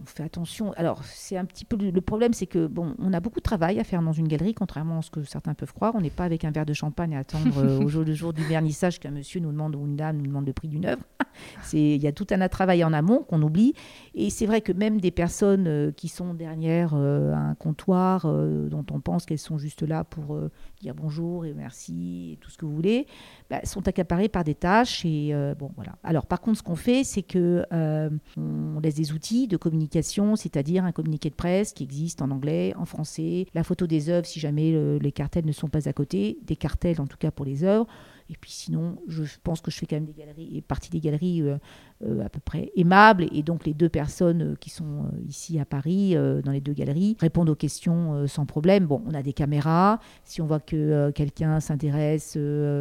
[0.03, 0.73] on fait attention.
[0.73, 3.79] Alors, c'est un petit peu le problème, c'est que bon, on a beaucoup de travail
[3.79, 5.95] à faire dans une galerie, contrairement à ce que certains peuvent croire.
[5.95, 8.33] On n'est pas avec un verre de champagne à attendre euh, au jour le jour
[8.33, 11.03] du vernissage qu'un monsieur nous demande ou une dame nous demande le prix d'une œuvre.
[11.73, 13.75] Il y a tout un travail en amont qu'on oublie.
[14.15, 18.85] Et c'est vrai que même des personnes euh, qui sont derrière euh, un comptoir dont
[18.91, 20.39] on pense qu'elles sont juste là pour
[20.81, 23.07] dire bonjour et merci et tout ce que vous voulez,
[23.51, 25.05] bah, sont accaparées par des tâches.
[25.05, 25.93] Et bon, voilà.
[26.03, 30.85] Alors, par contre, ce qu'on fait, c'est que on laisse des outils de communication, c'est-à-dire
[30.85, 34.41] un communiqué de presse qui existe en anglais, en français, la photo des œuvres si
[34.41, 37.45] jamais euh, les cartels ne sont pas à côté, des cartels en tout cas pour
[37.45, 37.87] les œuvres.
[38.31, 41.01] Et puis sinon, je pense que je fais quand même des galeries, et partie des
[41.01, 41.59] galeries euh,
[42.05, 43.27] euh, à peu près aimables.
[43.33, 47.51] Et donc les deux personnes qui sont ici à Paris, dans les deux galeries, répondent
[47.51, 48.87] aux questions sans problème.
[48.87, 50.01] Bon, on a des caméras.
[50.25, 52.39] Si on voit que quelqu'un s'intéresse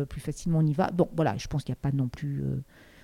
[0.08, 0.92] plus facilement, on y va.
[0.92, 2.44] Bon, voilà, je pense qu'il n'y a pas non plus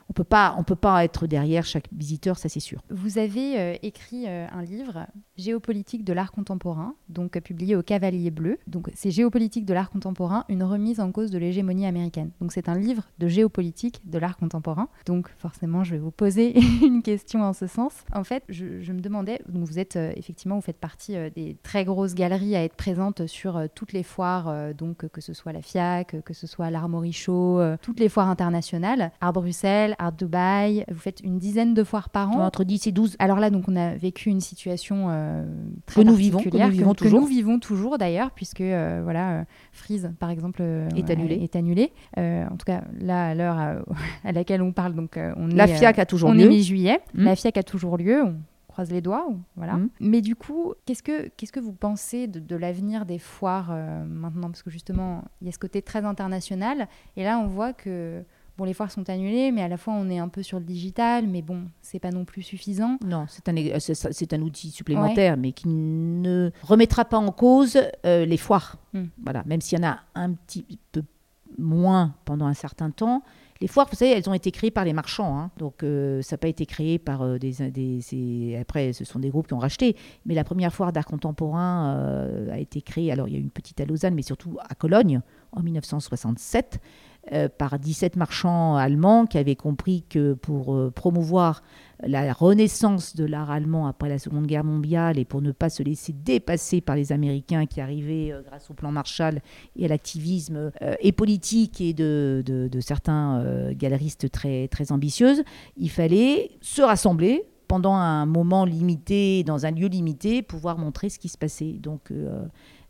[0.09, 2.81] on peut pas, on peut pas être derrière chaque visiteur, ça c'est sûr.
[2.89, 7.83] Vous avez euh, écrit euh, un livre, Géopolitique de l'art contemporain, donc euh, publié au
[7.83, 8.57] Cavalier Bleu.
[8.67, 12.31] Donc c'est Géopolitique de l'art contemporain, une remise en cause de l'hégémonie américaine.
[12.41, 14.87] Donc c'est un livre de géopolitique de l'art contemporain.
[15.05, 17.93] Donc forcément, je vais vous poser une question en ce sens.
[18.13, 22.15] En fait, je, me demandais, donc vous êtes effectivement, vous faites partie des très grosses
[22.15, 26.33] galeries à être présentes sur toutes les foires, donc que ce soit la FIAC, que
[26.33, 30.83] ce soit l'Armory Show, toutes les foires internationales, à Bruxelles, Art Dubai.
[30.89, 32.41] Vous faites une dizaine de foires par an.
[32.45, 33.15] Entre 10 et 12.
[33.19, 35.45] Alors là, donc, on a vécu une situation euh,
[35.85, 37.21] très que nous vivons, que nous vivons que toujours.
[37.21, 41.35] nous vivons toujours d'ailleurs, puisque euh, voilà, euh, Freeze, par exemple, euh, Est annulé.
[41.35, 41.91] Est annulé.
[42.17, 43.75] Euh, en tout cas, là, à l'heure à,
[44.23, 46.41] à laquelle on parle, donc on La est, FIAC a toujours on lieu.
[46.41, 46.99] est mi-juillet.
[47.13, 47.23] Mm.
[47.23, 48.23] La FIAC a toujours lieu.
[48.23, 48.35] On
[48.67, 49.27] croise les doigts.
[49.55, 49.73] Voilà.
[49.73, 49.89] Mm.
[50.01, 54.05] Mais du coup, qu'est-ce que, qu'est-ce que vous pensez de, de l'avenir des foires euh,
[54.05, 54.49] maintenant?
[54.51, 56.87] Parce que justement, il y a ce côté très international.
[57.15, 58.23] Et là, on voit que
[58.57, 60.65] bon, les foires sont annulées, mais à la fois, on est un peu sur le
[60.65, 61.27] digital.
[61.27, 62.97] Mais bon, c'est pas non plus suffisant.
[63.05, 67.77] Non, c'est un, é- c'est un outil supplémentaire, mais qui ne remettra pas en cause
[68.05, 68.77] euh, les foires.
[68.93, 69.03] Mm.
[69.23, 71.03] Voilà, même s'il y en a un petit peu
[71.57, 73.23] moins pendant un certain temps.
[73.59, 75.35] Les foires, vous savez, elles ont été créées par les marchands.
[75.39, 75.49] hein.
[75.57, 79.47] Donc, euh, ça n'a pas été créé par euh, des, Après, ce sont des groupes
[79.47, 79.95] qui ont racheté.
[80.27, 83.11] Mais la première foire d'art contemporain euh, a été créée.
[83.11, 85.21] Alors, il y a eu une petite à Lausanne, mais surtout à Cologne,
[85.53, 87.16] en 1967, euh,
[87.57, 91.61] par 17 marchands allemands qui avaient compris que pour euh, promouvoir
[92.05, 95.81] la renaissance de l'art allemand après la Seconde Guerre mondiale et pour ne pas se
[95.81, 99.41] laisser dépasser par les Américains qui arrivaient euh, grâce au plan Marshall
[99.75, 105.43] et à l'activisme euh, et politique et de, de- certains euh, galeristes très, très ambitieuses,
[105.75, 111.19] il fallait se rassembler pendant un moment limité, dans un lieu limité, pouvoir montrer ce
[111.19, 111.73] qui se passait.
[111.73, 112.11] Donc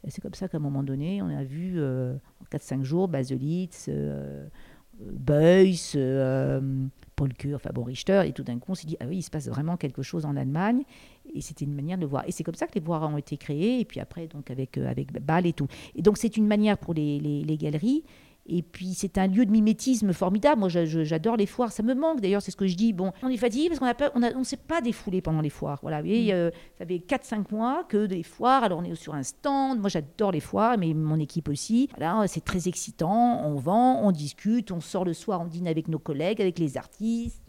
[0.07, 3.07] euh, c'est comme ça qu'à un moment donné, on a vu euh, en 4-5 jours
[3.07, 4.47] Baselitz, euh,
[4.99, 6.59] Beuys, euh,
[7.15, 9.21] Paul Kür, enfin bon, Richter, et tout d'un coup on s'est dit, ah oui, il
[9.21, 10.81] se passe vraiment quelque chose en Allemagne,
[11.33, 12.23] et c'était une manière de voir.
[12.27, 14.77] Et c'est comme ça que les foires ont été créées, et puis après, donc avec,
[14.77, 15.67] euh, avec Bâle et tout.
[15.95, 18.03] Et donc c'est une manière pour les- les galeries,
[18.47, 20.59] et puis c'est un lieu de mimétisme formidable.
[20.59, 22.93] Moi, j'adore les foires, ça me manque d'ailleurs, c'est ce que je dis.
[22.93, 25.79] Bon, on est fatigué parce qu'on on ne s'est pas défoulé pendant les foires.
[25.81, 29.15] Voilà, vous voyez, euh, ça fait 4-5 mois que des foires, alors on est sur
[29.15, 29.79] un stand.
[29.79, 31.89] Moi, j'adore les foires, mais mon équipe aussi.
[31.97, 35.87] Voilà, c'est très excitant, on vend, on discute, on sort le soir, on dîne avec
[35.87, 37.41] nos collègues, avec les artistes.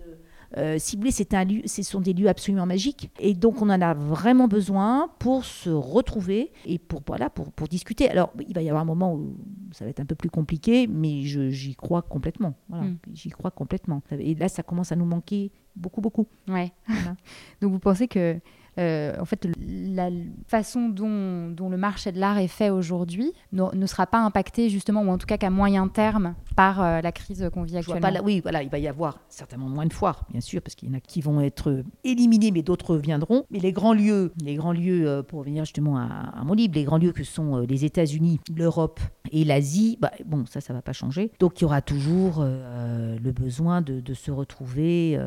[0.57, 3.11] Euh, voulez, c'est un lieu, ce sont des lieux absolument magiques.
[3.19, 7.69] Et donc, on en a vraiment besoin pour se retrouver et pour, voilà, pour, pour
[7.69, 8.09] discuter.
[8.09, 9.37] Alors, il va y avoir un moment où
[9.73, 12.55] ça va être un peu plus compliqué, mais j'y crois complètement.
[12.69, 12.99] Voilà, Mm.
[13.13, 14.03] J'y crois complètement.
[14.13, 16.27] Et là, ça commence à nous manquer beaucoup, beaucoup.
[16.49, 16.73] Ouais.
[16.87, 17.17] Voilà.
[17.61, 18.39] Donc vous pensez que
[18.79, 20.11] euh, en fait la
[20.47, 24.69] façon dont, dont le marché de l'art est fait aujourd'hui ne, ne sera pas impactée
[24.69, 28.13] justement ou en tout cas qu'à moyen terme par euh, la crise qu'on vit actuellement.
[28.13, 30.89] pas oui, voilà, il va y avoir certainement moins de foires, bien sûr, parce qu'il
[30.89, 33.45] y en a qui vont être éliminés, mais d'autres viendront.
[33.51, 36.75] Mais les grands lieux, les grands lieux, euh, pour revenir justement à, à mon livre,
[36.75, 40.83] les grands lieux que sont les États-Unis, l'Europe et l'Asie, bah, bon, ça, ça va
[40.83, 41.31] pas changer.
[41.39, 45.19] Donc il y aura toujours euh, le besoin de, de se retrouver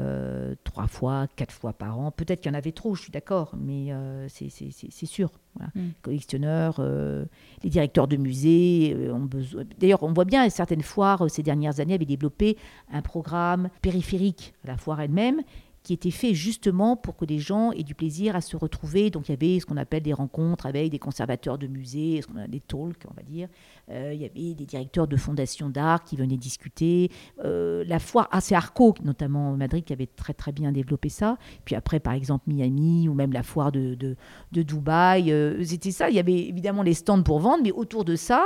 [0.64, 2.12] trois fois, quatre fois par an.
[2.12, 5.32] Peut-être qu'il y en avait trop, je suis d'accord, mais euh, c'est- sûr.
[5.56, 5.72] Voilà.
[5.76, 5.90] Mm.
[6.02, 7.26] Collectionneurs, euh,
[7.64, 9.64] les directeurs de musées euh, ont besoin.
[9.80, 12.58] D'ailleurs, on voit bien certaines foires ces dernières années avaient développé
[12.92, 15.42] un programme périphérique à la foire elle-même
[15.84, 19.10] qui était fait justement pour que les gens aient du plaisir à se retrouver.
[19.10, 22.28] Donc il y avait ce qu'on appelle des rencontres avec des conservateurs de musées, ce
[22.28, 23.48] qu'on a des talks, on va dire.
[23.92, 27.10] Euh, il y avait des directeurs de fondations d'art qui venaient discuter.
[27.44, 31.38] Euh, la foire AC Arco, notamment Madrid, qui avait très très bien développé ça.
[31.66, 34.16] Puis après, par exemple, Miami ou même la foire de, de,
[34.52, 35.32] de Dubaï.
[35.32, 36.10] euh, C'était ça.
[36.10, 38.46] Il y avait évidemment les stands pour vendre, mais autour de ça,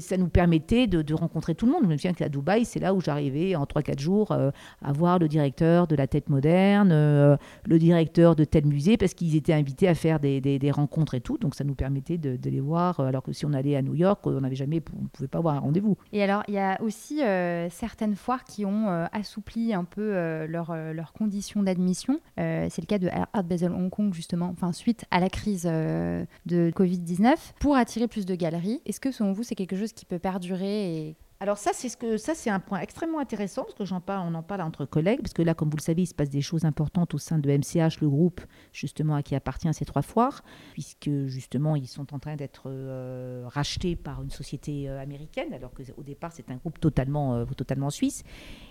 [0.00, 1.82] ça nous permettait de, rencontrer tout le monde.
[1.84, 5.28] Je me souviens qu'à Dubaï, c'est là où j'arrivais en 3-4 jours à voir le
[5.28, 9.94] directeur de la tête moderne, le directeur de tel musée, parce qu'ils étaient invités à
[9.94, 11.38] faire des, des- rencontres et tout.
[11.38, 13.94] Donc ça nous permettait de, de les voir, alors que si on allait à New
[13.94, 15.96] York, on n'avait jamais, on ne pouvait pas avoir un rendez-vous.
[16.12, 20.14] Et alors, il y a aussi euh, certaines foires qui ont euh, assoupli un peu
[20.14, 22.20] euh, leurs conditions d'admission.
[22.36, 26.26] C'est le cas de Art Basel Hong Kong, justement, enfin, suite à la crise de
[26.46, 28.80] Covid-19, pour attirer plus de galeries.
[28.86, 31.16] Est-ce que, selon vous, c'est quelque chose qui peut perdurer.
[31.38, 34.34] Alors ça, c'est ce que c'est un point extrêmement intéressant parce que j'en parle, on
[34.34, 36.40] en parle entre collègues parce que là, comme vous le savez, il se passe des
[36.40, 38.40] choses importantes au sein de MCH, le groupe
[38.72, 43.44] justement à qui appartient ces trois foires, puisque justement ils sont en train d'être euh,
[43.48, 47.90] rachetés par une société euh, américaine, alors qu'au départ c'est un groupe totalement, euh, totalement
[47.90, 48.22] suisse.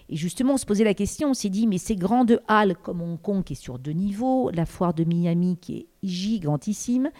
[0.09, 3.01] Et justement, on se posait la question, on s'est dit, mais ces grandes halles comme
[3.01, 7.11] Hong Kong qui est sur deux niveaux, la foire de Miami qui est gigantissime.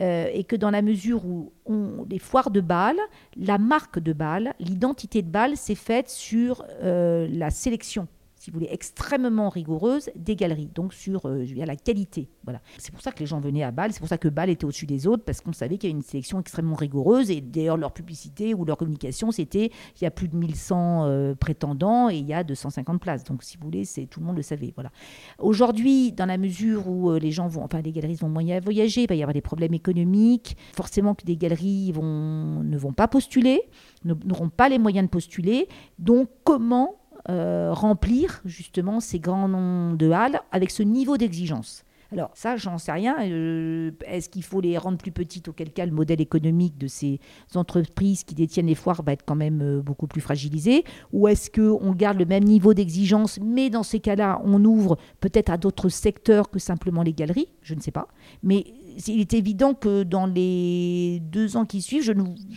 [0.00, 2.98] Euh, et que dans la mesure où on, les foires de Bâle,
[3.36, 8.06] la marque de Bâle, l'identité de Bâle s'est faite sur euh, la sélection,
[8.40, 12.30] si vous voulez, extrêmement rigoureuse des galeries, donc sur euh, la qualité.
[12.42, 12.62] Voilà.
[12.78, 14.64] C'est pour ça que les gens venaient à Bâle, c'est pour ça que Bâle était
[14.64, 17.76] au-dessus des autres, parce qu'on savait qu'il y avait une sélection extrêmement rigoureuse, et d'ailleurs
[17.76, 22.16] leur publicité ou leur communication, c'était il y a plus de 1100 euh, prétendants et
[22.16, 23.24] il y a 250 places.
[23.24, 24.72] Donc si vous voulez, c'est tout le monde le savait.
[24.74, 24.90] Voilà.
[25.38, 29.08] Aujourd'hui, dans la mesure où euh, les gens vont, enfin les galeries vont voyager, il
[29.08, 33.60] va y avoir des problèmes économiques, forcément que des galeries vont, ne vont pas postuler,
[34.04, 35.68] n'auront pas les moyens de postuler.
[35.98, 36.99] Donc comment
[37.72, 41.84] remplir justement ces grands noms de halles avec ce niveau d'exigence.
[42.12, 43.16] Alors ça, j'en sais rien.
[43.22, 47.20] Euh, Est-ce qu'il faut les rendre plus petites Auquel cas, le modèle économique de ces
[47.54, 50.84] entreprises qui détiennent les foires va être quand même euh, beaucoup plus fragilisé?
[51.12, 55.50] Ou est-ce qu'on garde le même niveau d'exigence, mais dans ces cas-là, on ouvre peut-être
[55.50, 57.48] à d'autres secteurs que simplement les galeries?
[57.62, 58.08] Je ne sais pas.
[58.42, 58.64] Mais
[59.06, 62.12] il est évident que dans les deux ans qui suivent, je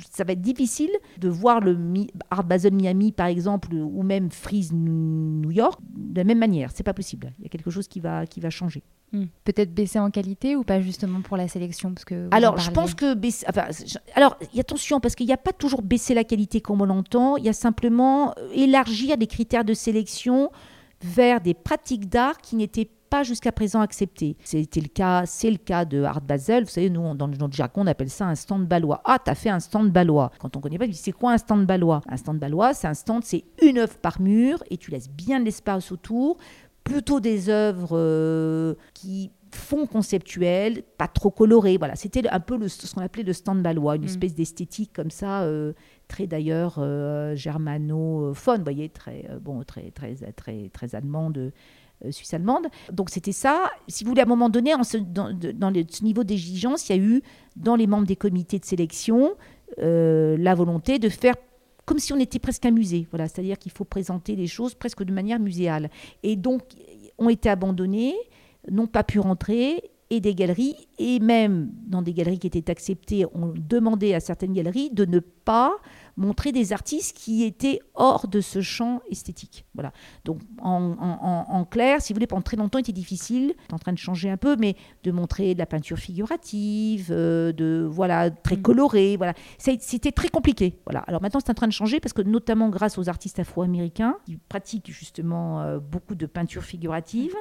[0.10, 0.89] ça va être difficile
[1.20, 6.24] de voir le Mi- Art Miami, par exemple, ou même Freeze New York de la
[6.24, 6.72] même manière.
[6.74, 7.32] C'est pas possible.
[7.38, 8.84] Il y a quelque chose qui va, qui va changer.
[9.13, 9.26] Hmm.
[9.43, 12.95] Peut-être baisser en qualité ou pas justement pour la sélection parce que Alors, je pense
[12.95, 16.62] que baisser- enfin, je- alors, attention, parce qu'il n'y a pas toujours baisser la qualité
[16.62, 17.38] comme on l'entend.
[17.38, 20.49] Il y a simplement euh, élargir les critères de sélection
[21.02, 24.36] vers des pratiques d'art qui n'étaient pas jusqu'à présent acceptées.
[24.43, 26.64] C'était le cas, c'est le cas de Art Basel.
[26.64, 29.01] Vous savez, nous, on- dans le jargon, on appelle ça un stand balois.
[29.05, 30.32] Ah, t'as fait un stand balois.
[30.39, 32.01] Quand on connaît pas, c'est quoi un stand balois?
[32.09, 35.39] Un stand balois, c'est un stand, c'est une œuvre par mur et tu laisses bien
[35.39, 36.38] de l'espace autour.
[36.84, 41.77] Plutôt des œuvres euh, qui font conceptuel, pas trop colorées.
[41.77, 44.05] Voilà, c'était un peu le- ce qu'on appelait le stand balois, une Mm.
[44.05, 45.73] espèce d'esthétique comme ça, euh,
[46.07, 51.51] très d'ailleurs euh, germanophone, vous voyez, très euh, bon, très très très très allemande.
[52.09, 52.65] suisse allemande.
[52.91, 53.71] Donc c'était ça.
[53.88, 56.95] Si vous voulez, à un moment donné, en ce- dans, le- ce niveau d'exigence, il
[56.97, 57.21] y a eu
[57.55, 59.36] dans les membres des comités de sélection
[59.77, 61.36] la volonté de faire
[61.86, 63.07] comme si on était presque un musée.
[63.11, 65.89] Voilà, c'est-à-dire qu'il faut présenter les choses presque de manière muséale.
[66.23, 66.61] Et donc
[67.17, 68.15] ont été abandonnés,
[68.69, 69.89] n'ont pas pu rentrer.
[70.09, 74.53] Et des galeries, et même dans des galeries qui étaient acceptées, on demandait à certaines
[74.53, 75.73] galeries de ne pas
[76.16, 79.66] montrer des artistes qui étaient hors de ce champ esthétique.
[79.74, 79.91] Voilà.
[80.26, 83.53] Donc, en, en- en- en clair, si vous voulez, pendant très longtemps, il était difficile,
[83.68, 87.51] c'est en train de changer un peu, mais de montrer de la peinture figurative, euh,
[87.51, 88.61] de voilà très Mm.
[88.61, 89.34] colorée, voilà.
[89.57, 90.80] C'était très compliqué.
[90.86, 90.99] Voilà.
[91.07, 94.38] Alors maintenant, c'est en train de changer parce que notamment grâce aux artistes afro-américains qui
[94.38, 97.34] pratiquent justement euh, beaucoup de peinture figurative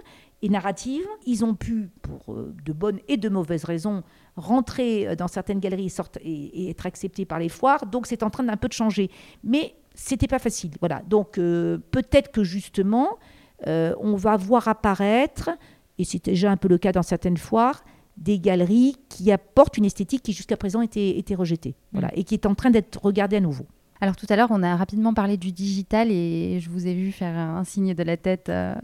[0.42, 4.02] et narrative, ils ont pu, pour euh, de bonnes et de mauvaises raisons,
[4.36, 7.86] rentrer euh, dans certaines galeries et, sorte- et- et être acceptés par les foires.
[7.86, 9.10] Donc c'est en train d'un peu de changer.
[9.44, 10.72] Mais c'était pas facile.
[10.80, 11.02] Voilà.
[11.08, 13.18] Donc euh, peut-être que justement,
[13.66, 15.50] euh, on va voir apparaître,
[15.98, 17.84] et c'est déjà un peu le cas dans certaines foires,
[18.16, 21.76] des galeries qui apportent une esthétique qui jusqu'à présent était, était rejetée.
[21.92, 22.10] Voilà.
[22.16, 23.66] Et qui est en train d'être regardée à nouveau.
[24.00, 27.12] Alors tout à l'heure, on a rapidement parlé du digital et je vous ai vu
[27.12, 28.74] faire un signe de la tête euh,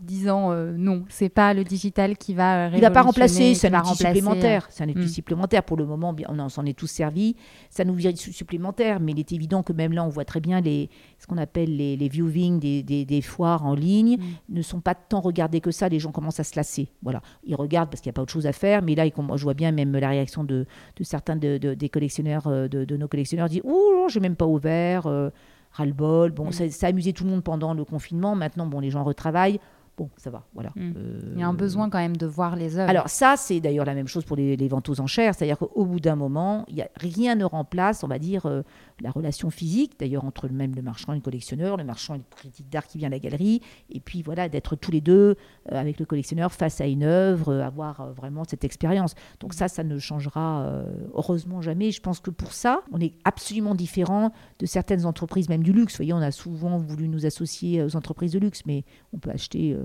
[0.00, 3.54] disant euh, non, c'est pas le digital qui va Il va pas révolutionner, remplacer, qui
[3.54, 4.66] c'est un outil supplémentaire.
[4.70, 5.08] C'est un outil Mm.
[5.08, 5.62] supplémentaire.
[5.62, 7.36] Pour le moment, on en- s'en est tous servis.
[7.70, 10.40] Ça nous vient su- supplémentaire, mais il est évident que même là, on voit très
[10.40, 14.54] bien les, ce qu'on appelle les, les viewings des, des- des foires en ligne Mm.
[14.56, 15.88] ne sont pas tant regardés que ça.
[15.88, 16.88] Les gens commencent à se lasser.
[17.02, 17.22] Voilà.
[17.44, 19.42] Ils regardent parce qu'il n'y a pas autre chose à faire, mais là, ils je
[19.42, 20.66] vois bien même la réaction de,
[20.96, 24.36] de certains de- de- des collectionneurs, euh, de, de nos collectionneurs, disent Ouh, j'ai même
[24.36, 25.06] pas ouvert.
[25.06, 25.30] euh,
[25.76, 26.30] ras-le-bol.
[26.30, 26.52] Bon, Mm.
[26.52, 28.36] ça, ça a amusé tout le monde pendant le confinement.
[28.36, 29.58] Maintenant, bon, les gens retravaillent.
[29.96, 30.70] Bon, ça va, voilà.
[30.74, 30.92] Mm.
[30.96, 32.90] Euh, Il y a un besoin quand même de voir les œuvres.
[32.90, 35.84] alors ça, c'est d'ailleurs la même chose pour les, les ventes aux enchères, c'est-à-dire qu'au
[35.84, 38.62] bout d'un moment, il y a, rien ne remplace, on va dire, euh,
[39.00, 42.18] la relation physique, d'ailleurs entre le même le marchand et le collectionneur, le marchand et
[42.18, 45.36] le critique d'art qui vient à la galerie, et puis voilà, d'être tous les deux
[45.72, 49.14] euh, avec le collectionneur face à une œuvre, euh, avoir euh, vraiment cette expérience.
[49.40, 50.84] Donc ça, ça ne changera
[51.14, 51.90] heureusement jamais.
[51.90, 55.94] Je pense que pour ça, on est absolument différent de certaines entreprises, même du luxe.
[55.94, 59.30] Vous voyez, on a souvent voulu nous associer aux entreprises de luxe, mais on peut
[59.30, 59.76] acheter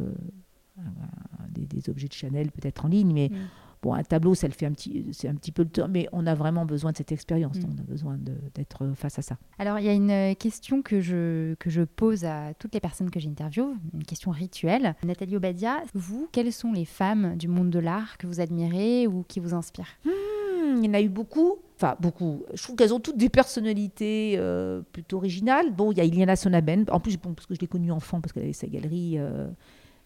[1.50, 3.36] des objets de Chanel peut-être en ligne, mais Mm.
[3.82, 6.08] Bon, un tableau, ça le fait un petit, c'est un petit peu le temps, mais
[6.12, 7.58] on a vraiment besoin de cette expérience.
[7.58, 7.76] Mm.
[7.76, 8.18] On a besoin
[8.54, 9.38] d'être face à ça.
[9.58, 12.80] Alors, il y a une euh, question que je, que je pose à toutes les
[12.80, 14.96] personnes que j'interviewe, une question rituelle.
[15.04, 19.24] Nathalie Obadia, vous, quelles sont les femmes du monde de l'art que vous admirez ou
[19.28, 19.98] qui vous inspirent?
[20.06, 21.58] Hmm, il y en a eu beaucoup.
[21.76, 22.44] Enfin, beaucoup.
[22.54, 25.72] Je trouve qu'elles ont toutes des personnalités euh, plutôt originales.
[25.74, 26.86] Bon, il y a Iliana Sonaben.
[26.92, 29.48] En plus, bon, parce que je l'ai connue enfant, parce qu'elle avait sa galerie, euh,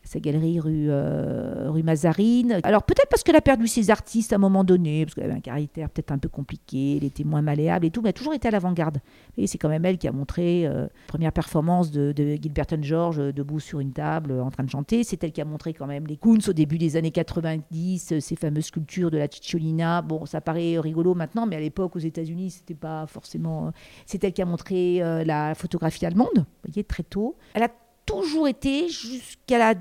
[0.04, 2.60] sa galerie rue, euh, rue Mazarine.
[2.64, 5.36] Alors, peut-être parce qu'elle a perdu ses artistes à un moment donné, parce qu'elle avait
[5.36, 8.18] un caractère peut-être un peu compliqué, elle était moins malléable et tout, mais elle a
[8.18, 9.00] toujours été à l'avant-garde.
[9.38, 13.20] Et c'est quand même elle qui a montré euh, première performance de, de Gilbert George
[13.20, 15.04] euh, debout sur une table euh, en train de chanter.
[15.04, 18.20] C'est elle qui a montré quand même les Koons au début des années 90, euh,
[18.20, 20.02] ces fameuses sculptures de la Cicciolina.
[20.02, 23.72] Bon, ça paraît rigolo maintenant, mais à l'époque aux États-Unis, c'était pas forcément.
[24.06, 27.36] C'est elle qui a montré la photographie allemande, vous voyez, très tôt.
[27.54, 27.70] Elle a
[28.06, 29.74] toujours été, jusqu'à la,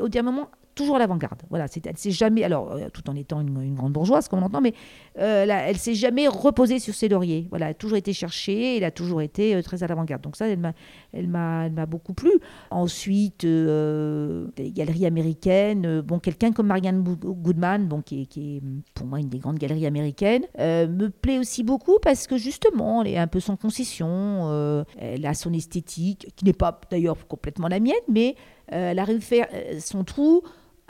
[0.00, 1.42] au dernier moment, toujours à l'avant-garde.
[1.50, 4.60] Voilà, elle s'est jamais, alors euh, tout en étant une, grande bourgeoise, comme on entend,
[4.60, 4.74] mais
[5.18, 7.46] euh, là, elle s'est jamais reposée sur ses lauriers.
[7.50, 10.22] Voilà, elle a toujours été cherchée, elle a toujours été euh, très à l'avant-garde.
[10.22, 12.30] Donc ça, elle m'a, beaucoup plu.
[12.70, 18.62] Ensuite, les galeries américaines, bon, quelqu'un comme Marianne Goodman, bon, qui est
[18.94, 23.12] pour moi une des grandes galeries américaines, me plaît aussi beaucoup parce que justement, elle
[23.12, 27.80] est un peu sans concession, elle a son esthétique, qui n'est pas d'ailleurs complètement la
[27.80, 28.36] mienne, mais
[28.68, 29.48] elle arrive à faire
[29.80, 30.42] son trou.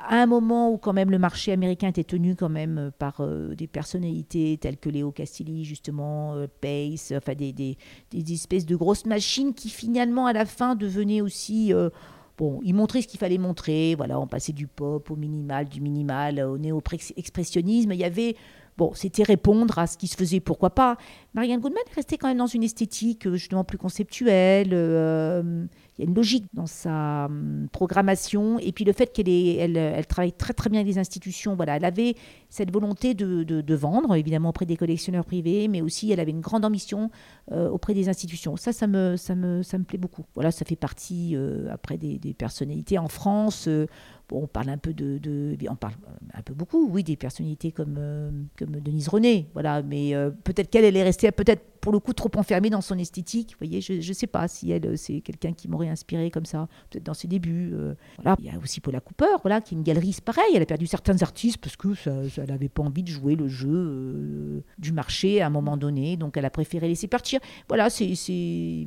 [0.08, 3.20] À un moment où quand même le marché américain était tenu quand même euh, par
[3.20, 7.76] euh, des personnalités telles que Léo Castilli, justement, euh, Pace, enfin des,
[8.32, 11.72] espèces de grosses machines qui finalement à la fin devenaient aussi...
[12.36, 15.80] bon, ils montraient ce qu'il fallait montrer, voilà, on passait du pop au minimal, du
[15.80, 18.36] minimal au néo-expressionnisme, il y avait...
[18.78, 20.96] Bon, c'était répondre à ce qui se faisait, pourquoi pas.
[21.34, 24.70] Marianne Goodman est restée quand même dans une esthétique justement plus conceptuelle
[25.99, 28.59] il y a une logique dans sa hum, programmation.
[28.59, 31.84] Et puis le fait qu'elle elle, travaille très très bien avec les institutions, voilà, elle
[31.84, 32.14] avait
[32.49, 36.64] cette volonté de, vendre, évidemment auprès des collectionneurs privés, mais aussi elle avait une grande
[36.64, 37.11] ambition
[37.51, 38.57] euh, auprès des institutions.
[38.57, 40.24] Ça, ça me, plaît beaucoup.
[40.34, 43.66] Voilà, ça fait partie euh, après des, des, personnalités en France.
[43.68, 43.86] Euh,
[44.32, 45.94] on parle un peu de, de, on parle
[46.34, 49.82] un peu beaucoup, oui, des personnalités comme comme Denise René, voilà.
[49.82, 50.12] Mais
[50.44, 53.52] peut-être qu'elle, elle est restée peut-être pour le coup trop enfermée dans son esthétique.
[53.52, 56.68] Vous voyez, je ne sais pas si elle, c'est quelqu'un qui m'aurait inspiré comme ça,
[56.90, 57.74] peut-être dans ses débuts.
[58.16, 58.36] voilà.
[58.38, 60.52] Il y a aussi Paula Cooper, voilà, qui est une galerie pareil.
[60.54, 63.48] Elle a perdu certains artistes parce que ça, elle n'avait pas envie de jouer le
[63.48, 67.40] jeu euh, du marché à un moment donné, donc elle a préféré laisser partir.
[67.68, 68.86] Voilà, c'est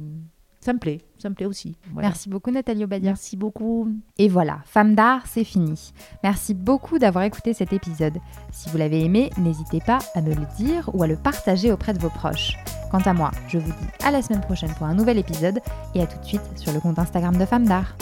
[0.66, 1.78] ça me plaît, ça me plaît aussi.
[1.94, 3.12] Merci beaucoup Nathalie Obadia.
[3.12, 3.88] Merci beaucoup.
[4.18, 5.94] Et voilà, Femme d'art, c'est fini.
[6.24, 8.18] Merci beaucoup d'avoir écouté cet épisode.
[8.52, 11.94] Si vous l'avez aimé, n'hésitez pas à me le dire ou à le partager auprès
[11.94, 12.58] de vos proches.
[12.90, 15.60] Quant à moi, je vous dis à la semaine prochaine pour un nouvel épisode
[15.94, 17.96] et à tout de suite sur le compte Instagram de Femme d'art.